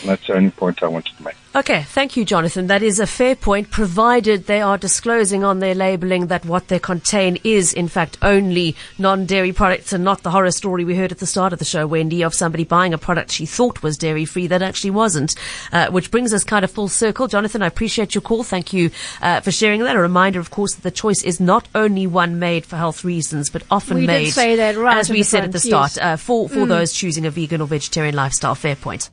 [0.06, 1.36] That's the only point I wanted to make.
[1.56, 2.66] Okay, thank you, Jonathan.
[2.66, 6.80] That is a fair point, provided they are disclosing on their labeling that what they
[6.80, 11.20] contain is, in fact, only non-dairy products and not the horror story we heard at
[11.20, 14.48] the start of the show, Wendy, of somebody buying a product she thought was dairy-free
[14.48, 15.36] that actually wasn't,
[15.72, 17.28] uh, which brings us kind of full circle.
[17.28, 18.44] Jonathan, I appreciate your call.
[18.44, 18.90] Thank you
[19.22, 19.96] uh, for sharing that.
[19.96, 23.52] A reminder, of course, that the choice is not only one made for health reasons,
[23.52, 25.94] but often We made, say that right as we said front, at the yes.
[25.94, 28.56] start, uh, for, for those choosing a vegan or vegetarian lifestyle.
[28.56, 29.12] Fair point.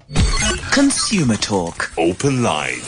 [0.72, 1.92] Consumer Talk.
[1.98, 2.80] Open line.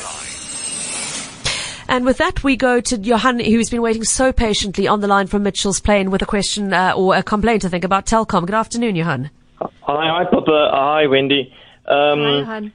[1.88, 5.26] And with that, we go to Johan, who's been waiting so patiently on the line
[5.26, 8.46] from Mitchell's Plain with a question uh, or a complaint, I think, about Telkom.
[8.46, 9.30] Good afternoon, Johan.
[9.60, 10.70] Hi, hi, Papa.
[10.72, 11.52] Hi, Wendy.
[11.86, 12.72] Um, Hi, hon.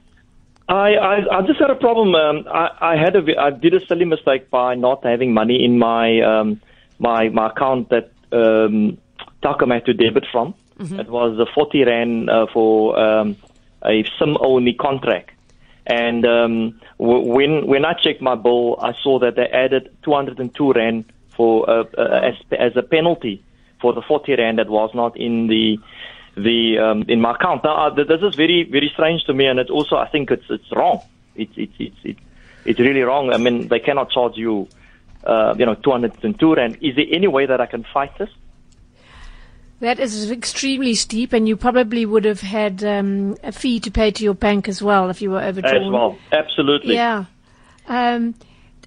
[0.68, 2.14] I, I, I just had a problem.
[2.14, 5.78] Um, I, I had a, I did a silly mistake by not having money in
[5.78, 6.60] my, um,
[6.98, 8.98] my, my account that um,
[9.42, 10.54] Telkom had to debit from.
[10.80, 13.36] It was the 40 rand uh, for um,
[13.84, 15.30] a SIM only contract.
[15.86, 20.72] And um, w- when when I checked my bill, I saw that they added 202
[20.72, 21.04] rand
[21.34, 23.42] for uh, uh, as as a penalty
[23.80, 25.78] for the 40 rand that was not in the
[26.36, 27.64] the um, in my account.
[27.64, 30.30] Now uh, th- this is very very strange to me, and it's also I think
[30.30, 31.00] it's it's wrong.
[31.36, 32.20] It's it's it's it's,
[32.64, 33.32] it's really wrong.
[33.32, 34.68] I mean they cannot charge you
[35.24, 36.78] uh, you know 202 rand.
[36.82, 38.30] Is there any way that I can fight this?
[39.80, 44.10] That is extremely steep, and you probably would have had um, a fee to pay
[44.10, 45.84] to your bank as well if you were overdrawn.
[45.84, 46.94] As well, absolutely.
[46.94, 47.26] Yeah.
[47.86, 48.34] Um,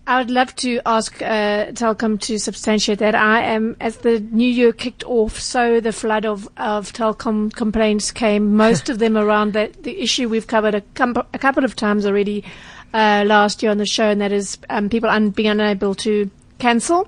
[0.08, 3.16] I would love to ask uh, Telkom to substantiate that.
[3.16, 8.12] I am, as the new year kicked off, so the flood of, of Telkom complaints
[8.12, 8.56] came.
[8.56, 12.06] Most of them around the, the issue we've covered a, com- a couple of times
[12.06, 12.44] already
[12.94, 16.30] uh, last year on the show, and that is um, people un- being unable to
[16.60, 17.08] cancel.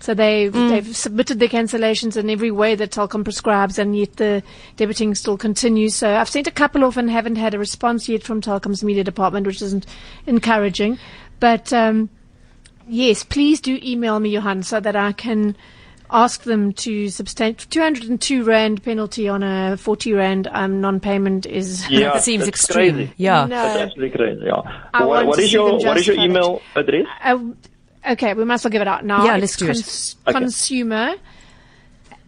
[0.00, 4.42] So they they've submitted their cancellations in every way that Telkom prescribes, and yet the
[4.76, 5.94] debiting still continues.
[5.94, 9.04] So I've sent a couple off and haven't had a response yet from Telkom's media
[9.04, 9.86] department, which isn't
[10.26, 10.98] encouraging.
[11.40, 12.08] But um,
[12.88, 15.56] yes, please do email me, Johan, so that I can
[16.10, 22.12] ask them to substantiate 202 rand penalty on a 40 rand um, non-payment is Yeah,
[22.12, 22.94] That seems extreme.
[22.94, 23.12] Crazy.
[23.16, 23.46] Yeah.
[23.46, 23.56] No.
[23.56, 24.42] That's absolutely crazy.
[24.46, 24.60] Yeah.
[24.94, 27.06] I What, want what to is see your what is your email address?
[27.24, 27.38] Uh,
[28.10, 29.24] okay, we might as well give it out now.
[29.24, 30.30] Yeah, It's let's do it.
[30.30, 30.38] Okay.
[30.38, 31.14] Consumer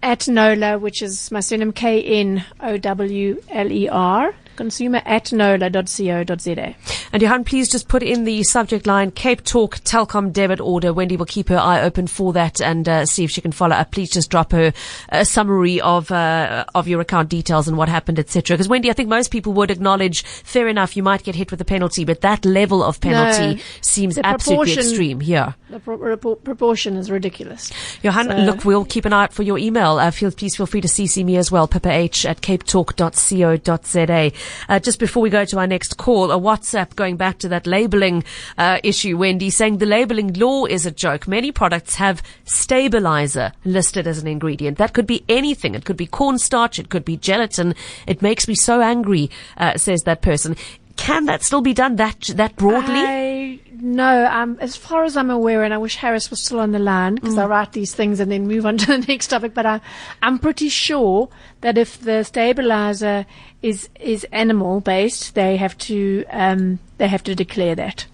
[0.03, 4.35] at knowler, which is my surname K N O W L E R.
[4.59, 6.74] Consumer at knowler.co.za.
[7.12, 10.92] And Johan, please just put in the subject line Cape Talk Telkom debit order.
[10.92, 13.76] Wendy will keep her eye open for that and uh, see if she can follow
[13.76, 13.92] up.
[13.92, 14.72] Please just drop her
[15.11, 18.56] a summary of uh, of your account details and what happened, etc.
[18.56, 21.61] Because Wendy, I think most people would acknowledge, fair enough, you might get hit with
[21.61, 23.61] a penalty, but that level of penalty No.
[23.80, 25.22] seems absolutely extreme.
[25.22, 25.52] Yeah.
[25.70, 27.70] The pro- proportion is ridiculous.
[28.02, 29.98] Johan, So- look, we'll keep an eye out for your email.
[29.98, 34.32] Uh, feel, please feel free to CC me as well, Pippa H at capetalk.co.za.
[34.68, 37.66] Uh, just before we go to our next call, a WhatsApp going back to that
[37.66, 38.24] labeling
[38.57, 41.28] uh, issue, Wendy, saying the labeling law is a joke.
[41.28, 44.78] Many products have stabilizer listed as an ingredient.
[44.78, 45.74] That could be anything.
[45.74, 46.78] It could be cornstarch.
[46.78, 47.74] It could be gelatin.
[48.07, 50.57] It makes me so angry, uh, says that person.
[50.96, 53.01] Can that still be done that that broadly?
[53.01, 53.38] I
[53.81, 56.79] no, um, as far as I'm aware, and I wish Harris was still on the
[56.79, 59.55] line because I write these things and then move on to the next topic.
[59.55, 59.81] But I,
[60.22, 61.29] I'm pretty sure
[61.61, 63.26] that if the stabilizer
[63.62, 68.07] is is animal based, they have to um, they have to declare that.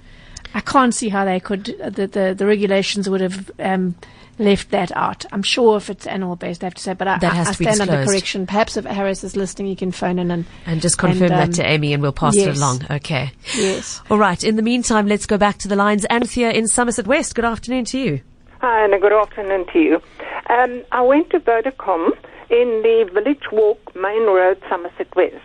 [0.55, 3.95] I can't see how they could uh, the the, the regulations would have um,
[4.39, 5.25] left that out.
[5.33, 6.95] I'm sure if it's animal based, they have to say.
[6.95, 8.09] But I, That has I to be stand under disclosed.
[8.11, 8.47] correction.
[8.47, 11.51] Perhaps if Harris is listening, he can phone in and and just confirm and, um,
[11.51, 12.83] that to Amy and we'll pass it along.
[12.91, 13.33] Okay.
[13.57, 14.01] yes.
[14.11, 14.43] All right.
[14.43, 16.05] In the meantime, let's go back to the lines.
[16.07, 17.35] Anthea in Somerset West.
[17.35, 18.21] Good afternoon to you.
[18.61, 20.03] Hi, and a good afternoon to you.
[20.49, 22.11] Um, I went to Vodacom
[22.51, 25.37] in the Village Walk Main Road, Somerset West,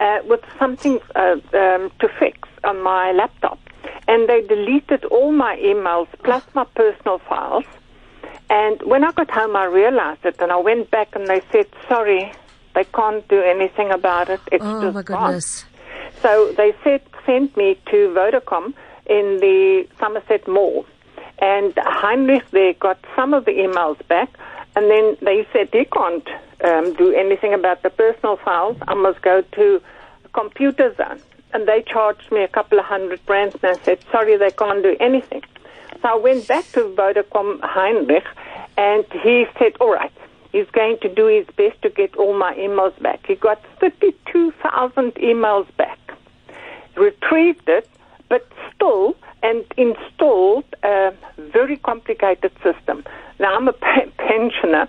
[0.00, 3.58] uh, with something uh, um, to fix on my laptop.
[4.08, 7.64] And they deleted all my emails plus my personal files.
[8.48, 11.66] And when I got home, I realized it, and I went back and they said,
[11.88, 12.32] sorry,
[12.74, 14.40] they can't do anything about it.
[14.52, 15.40] It's Oh just my gone."
[16.22, 18.72] So they said, sent me to Vodacom
[19.06, 20.86] in the Somerset Mall.
[21.38, 24.30] And Heinrich there got some of the emails back.
[24.74, 26.28] And then they said, they can't
[26.64, 28.76] um, do anything about the personal files.
[28.88, 29.82] I must go to
[30.32, 31.20] Computer Zone.
[31.52, 33.56] And they charged me a couple of hundred rands.
[33.62, 35.42] And I said, sorry, they can't do anything.
[36.02, 38.26] So I went back to Vodacom Heinrich.
[38.78, 40.12] And he said, all right.
[40.52, 43.26] He's going to do his best to get all my emails back.
[43.26, 45.98] He got 32,000 emails back
[46.96, 47.88] retrieved it,
[48.28, 53.04] but still and installed a very complicated system.
[53.38, 53.72] Now I'm a
[54.18, 54.88] pensioner,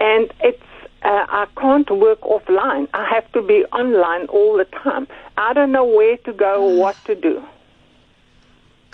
[0.00, 0.62] and it's
[1.02, 2.88] uh, I can't work offline.
[2.94, 6.78] I have to be online all the time, I don't know where to go or
[6.78, 7.42] what to do.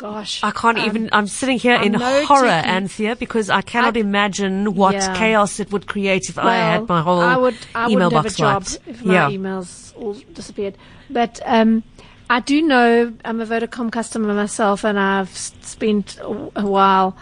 [0.01, 0.43] Gosh.
[0.43, 1.11] I can't um, even.
[1.13, 4.95] I'm sitting here I in know horror, techni- Anthea, because I cannot I- imagine what
[4.95, 5.15] Yeah.
[5.15, 8.35] chaos it would create if I had my whole I would, I email box have
[8.35, 9.29] a job if my yeah.
[9.29, 10.79] emails all disappeared.
[11.11, 11.83] But um,
[12.31, 17.15] I do know I'm a Vodacom customer myself, and I've spent a a while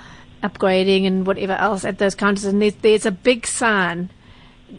[0.44, 2.44] upgrading and whatever else at those counters.
[2.44, 4.10] And there's, there's a big sign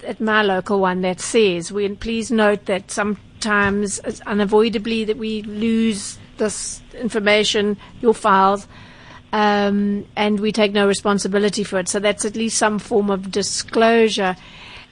[0.08, 5.42] at my local one that says, "We please note that sometimes it's unavoidably that we
[5.42, 8.68] lose this information, your files."
[9.32, 11.88] um, and we take no responsibility for it.
[11.88, 14.36] So that's at least some form of disclosure.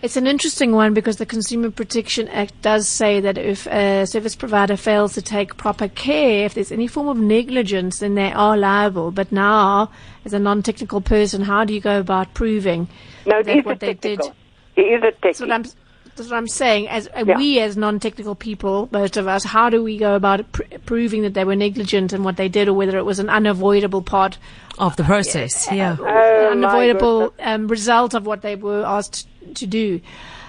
[0.03, 4.35] It's an interesting one because the Consumer Protection Act does say that if a service
[4.35, 8.55] provider fails to take proper care, if there's any form of negligence, then they are
[8.55, 9.09] liable.
[9.09, 9.89] But now,
[10.23, 12.87] as a non-technical person, how do you go about proving
[13.25, 14.19] No, it that what they did?
[14.19, 14.35] technical.
[14.75, 15.53] He is a That's what techie.
[15.53, 15.65] I'm.
[16.17, 16.87] That's what I'm saying.
[16.89, 17.37] As uh, Yeah.
[17.37, 21.33] we, as non-technical people, most of us, how do we go about pr- proving that
[21.33, 24.37] they were negligent in what they did, or whether it was an unavoidable part
[24.79, 25.95] Of the process, yeah.
[25.99, 30.01] Oh, unavoidable um, result of what they were asked to do.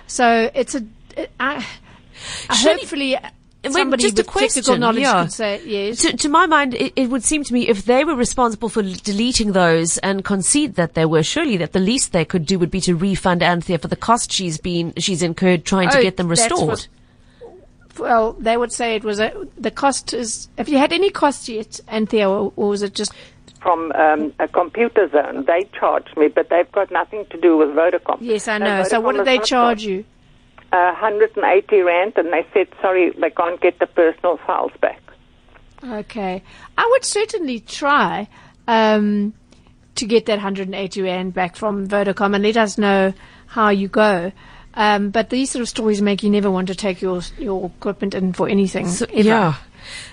[0.07, 0.83] So it's a.
[1.17, 1.65] It, I,
[2.55, 3.17] Surely- hopefully,
[3.65, 5.23] Wait, somebody just a with technical question, knowledge yeah.
[5.23, 6.03] could say yes.
[6.03, 8.83] To, to my mind, it, it would seem to me if they were responsible for
[8.83, 12.71] deleting those and concede that they were, surely that the least they could do would
[12.71, 16.17] be to refund Anthea for the cost she's been she's incurred trying to Oh, get
[16.17, 16.69] them restored.
[16.69, 16.89] what-
[17.99, 20.49] well, they would say it was a, the cost is.
[20.57, 23.13] Have you had any cost yet, Anthea, or, or was it just
[23.61, 27.71] From um, a computer zone, they charged me, but they've got nothing to do with
[27.71, 28.19] Vodacom.
[28.21, 28.85] Yes, I And know.
[28.85, 30.05] So what Vodacom did they not charge you?
[30.71, 35.01] Uh, 180 rand, and they said, sorry, they can't get the personal files back.
[35.83, 36.43] Okay.
[36.77, 38.29] I would certainly try
[38.67, 39.33] um,
[39.95, 43.15] to get that 180 Rand back from Vodacom and let us know
[43.47, 44.33] how you go.
[44.75, 48.15] Um, but these sort of stories make you never want to take your your equipment
[48.15, 48.89] in for anything.
[48.89, 49.23] So- ever.
[49.23, 49.55] yeah.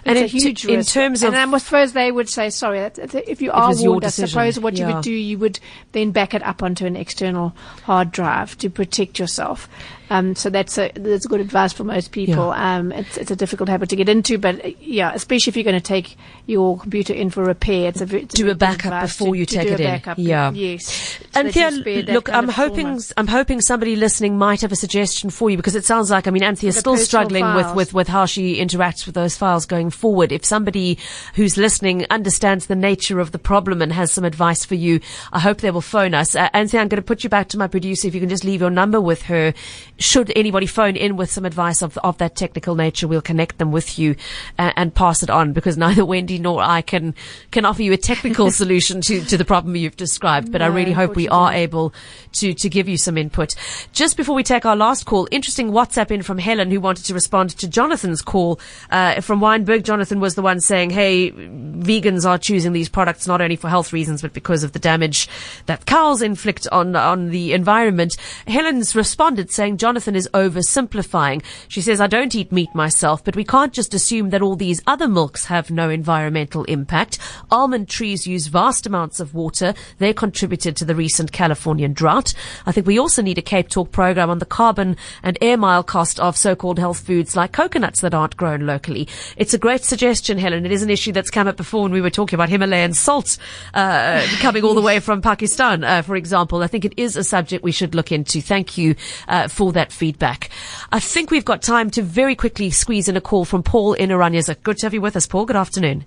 [0.05, 0.93] And It's in a t- huge in risk.
[0.93, 3.83] terms of- and I suppose they would say, sorry, that, that if you are was
[3.85, 5.59] warned, I suppose what you would do, you would
[5.91, 7.53] then back it up onto an external
[7.83, 9.67] hard drive to protect yourself.
[10.09, 12.51] Um, so that's a, that's good advice for most people.
[12.51, 15.63] Um, it's, it's a difficult habit to get into, but uh, yeah, especially if you're
[15.63, 19.03] going to take your computer in for repair, it's a, it's Do a good backup
[19.03, 20.01] before to- you take it in.
[20.17, 20.51] Yeah.
[20.51, 21.19] Yes.
[21.33, 23.01] So Anthea, look, I'm hoping trauma.
[23.17, 26.31] I'm hoping somebody listening might have a suggestion for you because it sounds like I
[26.31, 29.89] mean Anthea's The still struggling with, with, with how she interacts with those files going
[29.89, 30.31] forward.
[30.31, 30.97] If somebody
[31.33, 34.99] who's listening understands the nature of the problem and has some advice for you,
[35.33, 36.35] I hope they will phone us.
[36.35, 38.07] Uh, Anthea, I'm going to put you back to my producer.
[38.07, 39.53] If you can just leave your number with her,
[39.97, 43.71] should anybody phone in with some advice of of that technical nature, we'll connect them
[43.71, 44.15] with you
[44.59, 47.15] uh, and pass it on because neither Wendy nor I can
[47.51, 50.51] can offer you a technical solution to to the problem you've described.
[50.51, 51.93] But I really hope we are able
[52.33, 53.55] to, to give you some input.
[53.93, 57.13] Just before we take our last call, interesting WhatsApp in from Helen who wanted to
[57.13, 58.59] respond to Jonathan's call
[58.91, 59.83] uh, from Wynberg.
[59.83, 63.93] Jonathan was the one saying, hey, vegans are choosing these products not only for health
[63.93, 65.27] reasons, but because of the damage
[65.65, 68.17] that cows inflict on, on the environment.
[68.47, 71.43] Helen's responded saying Jonathan is oversimplifying.
[71.67, 74.81] She says, I don't eat meat myself, but we can't just assume that all these
[74.87, 77.19] other milks have no environmental impact.
[77.51, 79.75] Almond trees use vast amounts of water.
[79.99, 82.33] They contributed to the recent Californian drought.
[82.65, 85.83] I think we also need a Cape Talk program on the carbon and air mile
[85.83, 89.07] cost of so-called health foods like coconuts that aren't grown locally.
[89.37, 90.65] It's a great suggestion, Helen.
[90.65, 93.37] It is an issue that's come up before when we were talking about Himalayan salt
[93.75, 96.63] uh, coming all the way from Pakistan, uh, for example.
[96.63, 98.41] I think it is a subject we should look into.
[98.41, 98.95] Thank you
[99.27, 100.49] uh, for that feedback.
[100.91, 104.09] I think we've got time to very quickly squeeze in a call from Paul in
[104.09, 104.63] Oranjezicht.
[104.63, 105.45] Good to have you with us, Paul.
[105.45, 106.03] Good afternoon.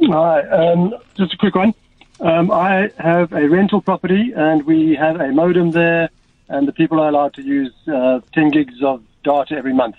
[0.00, 1.74] Hi, um, just a quick one.
[2.20, 6.10] Um, I have a rental property and we have a modem there,
[6.48, 9.96] and the people are allowed to use uh, 10 gigs of data every month.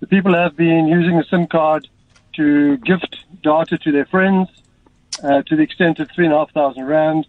[0.00, 1.88] The people have been using the SIM card
[2.34, 4.48] to gift data to their friends
[5.22, 7.26] uh, to the extent of 3,500 Rand.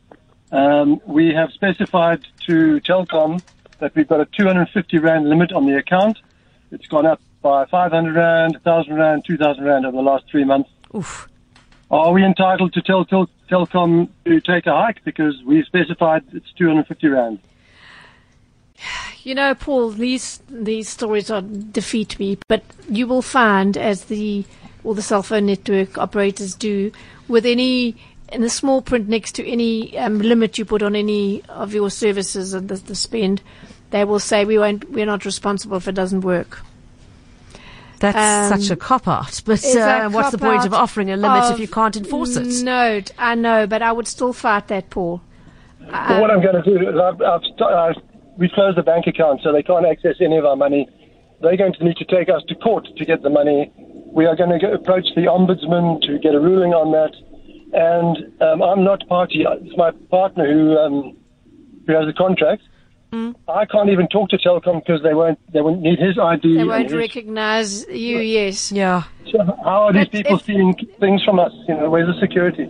[0.52, 3.42] Um, we have specified to Telkom
[3.80, 6.18] that we've got a 250 Rand limit on the account.
[6.72, 10.70] It's gone up by 500 Rand, 1,000 Rand, 2,000 Rand over the last three months.
[10.96, 11.28] Oof.
[11.92, 16.52] Are we entitled to tell Tel- Telkom to take a hike because we specified it's
[16.54, 17.40] 250 rand?
[19.26, 24.44] You know, Paul, these these stories are defeat me, but you will find, as the
[24.84, 26.92] all the cell phone network operators do,
[27.30, 27.96] with any
[28.34, 31.90] in the small print next to any um, limit you put on any of your
[31.90, 33.42] services and the, the spend,
[33.92, 36.60] they will say we won't, we're not responsible if it doesn't work.
[38.00, 39.42] That's Um, such a cop out.
[39.46, 42.64] But uh, what's the point of offering a limit if you can't enforce it?
[42.64, 45.22] No, t- I know, but I would still fight that, Paul.
[45.80, 47.96] Well, what I'm going to do is I've, I've, st- I've,
[48.38, 50.90] we closed the bank account so they can't access any of our money.
[51.42, 53.72] They're going to need to take us to court to get the money
[54.14, 57.16] we are going to approach the ombudsman to get a ruling on that.
[57.74, 59.46] And um, I'm not party.
[59.48, 61.18] It's my partner who um,
[61.88, 62.62] who has the contract.
[63.12, 63.36] Mm.
[63.48, 65.40] I can't even talk to Telkom because they won't.
[65.54, 66.58] They won't need his ID.
[66.58, 68.72] They won't his- recognize you, yes.
[68.72, 69.04] Yeah.
[69.32, 71.52] So how are these But people if- stealing things from us?
[71.68, 72.68] You know, where's the security?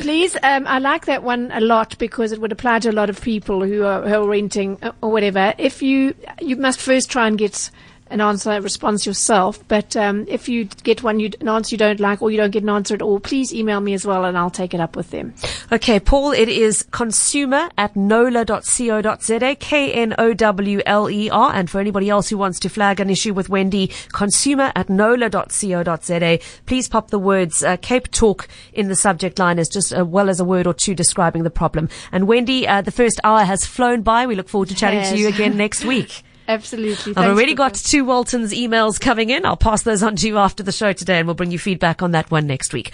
[0.00, 3.08] Please, um, I like that one a lot because it would apply to a lot
[3.10, 5.54] of people who are, who are renting uh, or whatever.
[5.58, 7.70] If you, you must first try and get
[8.10, 9.62] an answer, response yourself.
[9.68, 12.50] But um, if you get one, you, an answer you don't like, or you don't
[12.50, 14.96] get an answer at all, please email me as well, and I'll take it up
[14.96, 15.34] with them.
[15.72, 21.52] Okay, Paul, it is consumer at knowler.co.za, K-N-O-W-L-E-R.
[21.54, 26.38] And for anybody else who wants to flag an issue with Wendy, consumer at knowler.co.za.
[26.66, 30.28] Please pop the words uh, Cape Talk in the subject line as just as well
[30.28, 31.88] as a word or two describing the problem.
[32.12, 34.26] And Wendy, uh, the first hour has flown by.
[34.26, 36.22] We look forward to chatting to you again next week.
[36.48, 37.12] Absolutely.
[37.12, 39.46] I've Thanks already got two Walton's emails coming in.
[39.46, 42.02] I'll pass those on to you after the show today and we'll bring you feedback
[42.02, 42.92] on that one next week.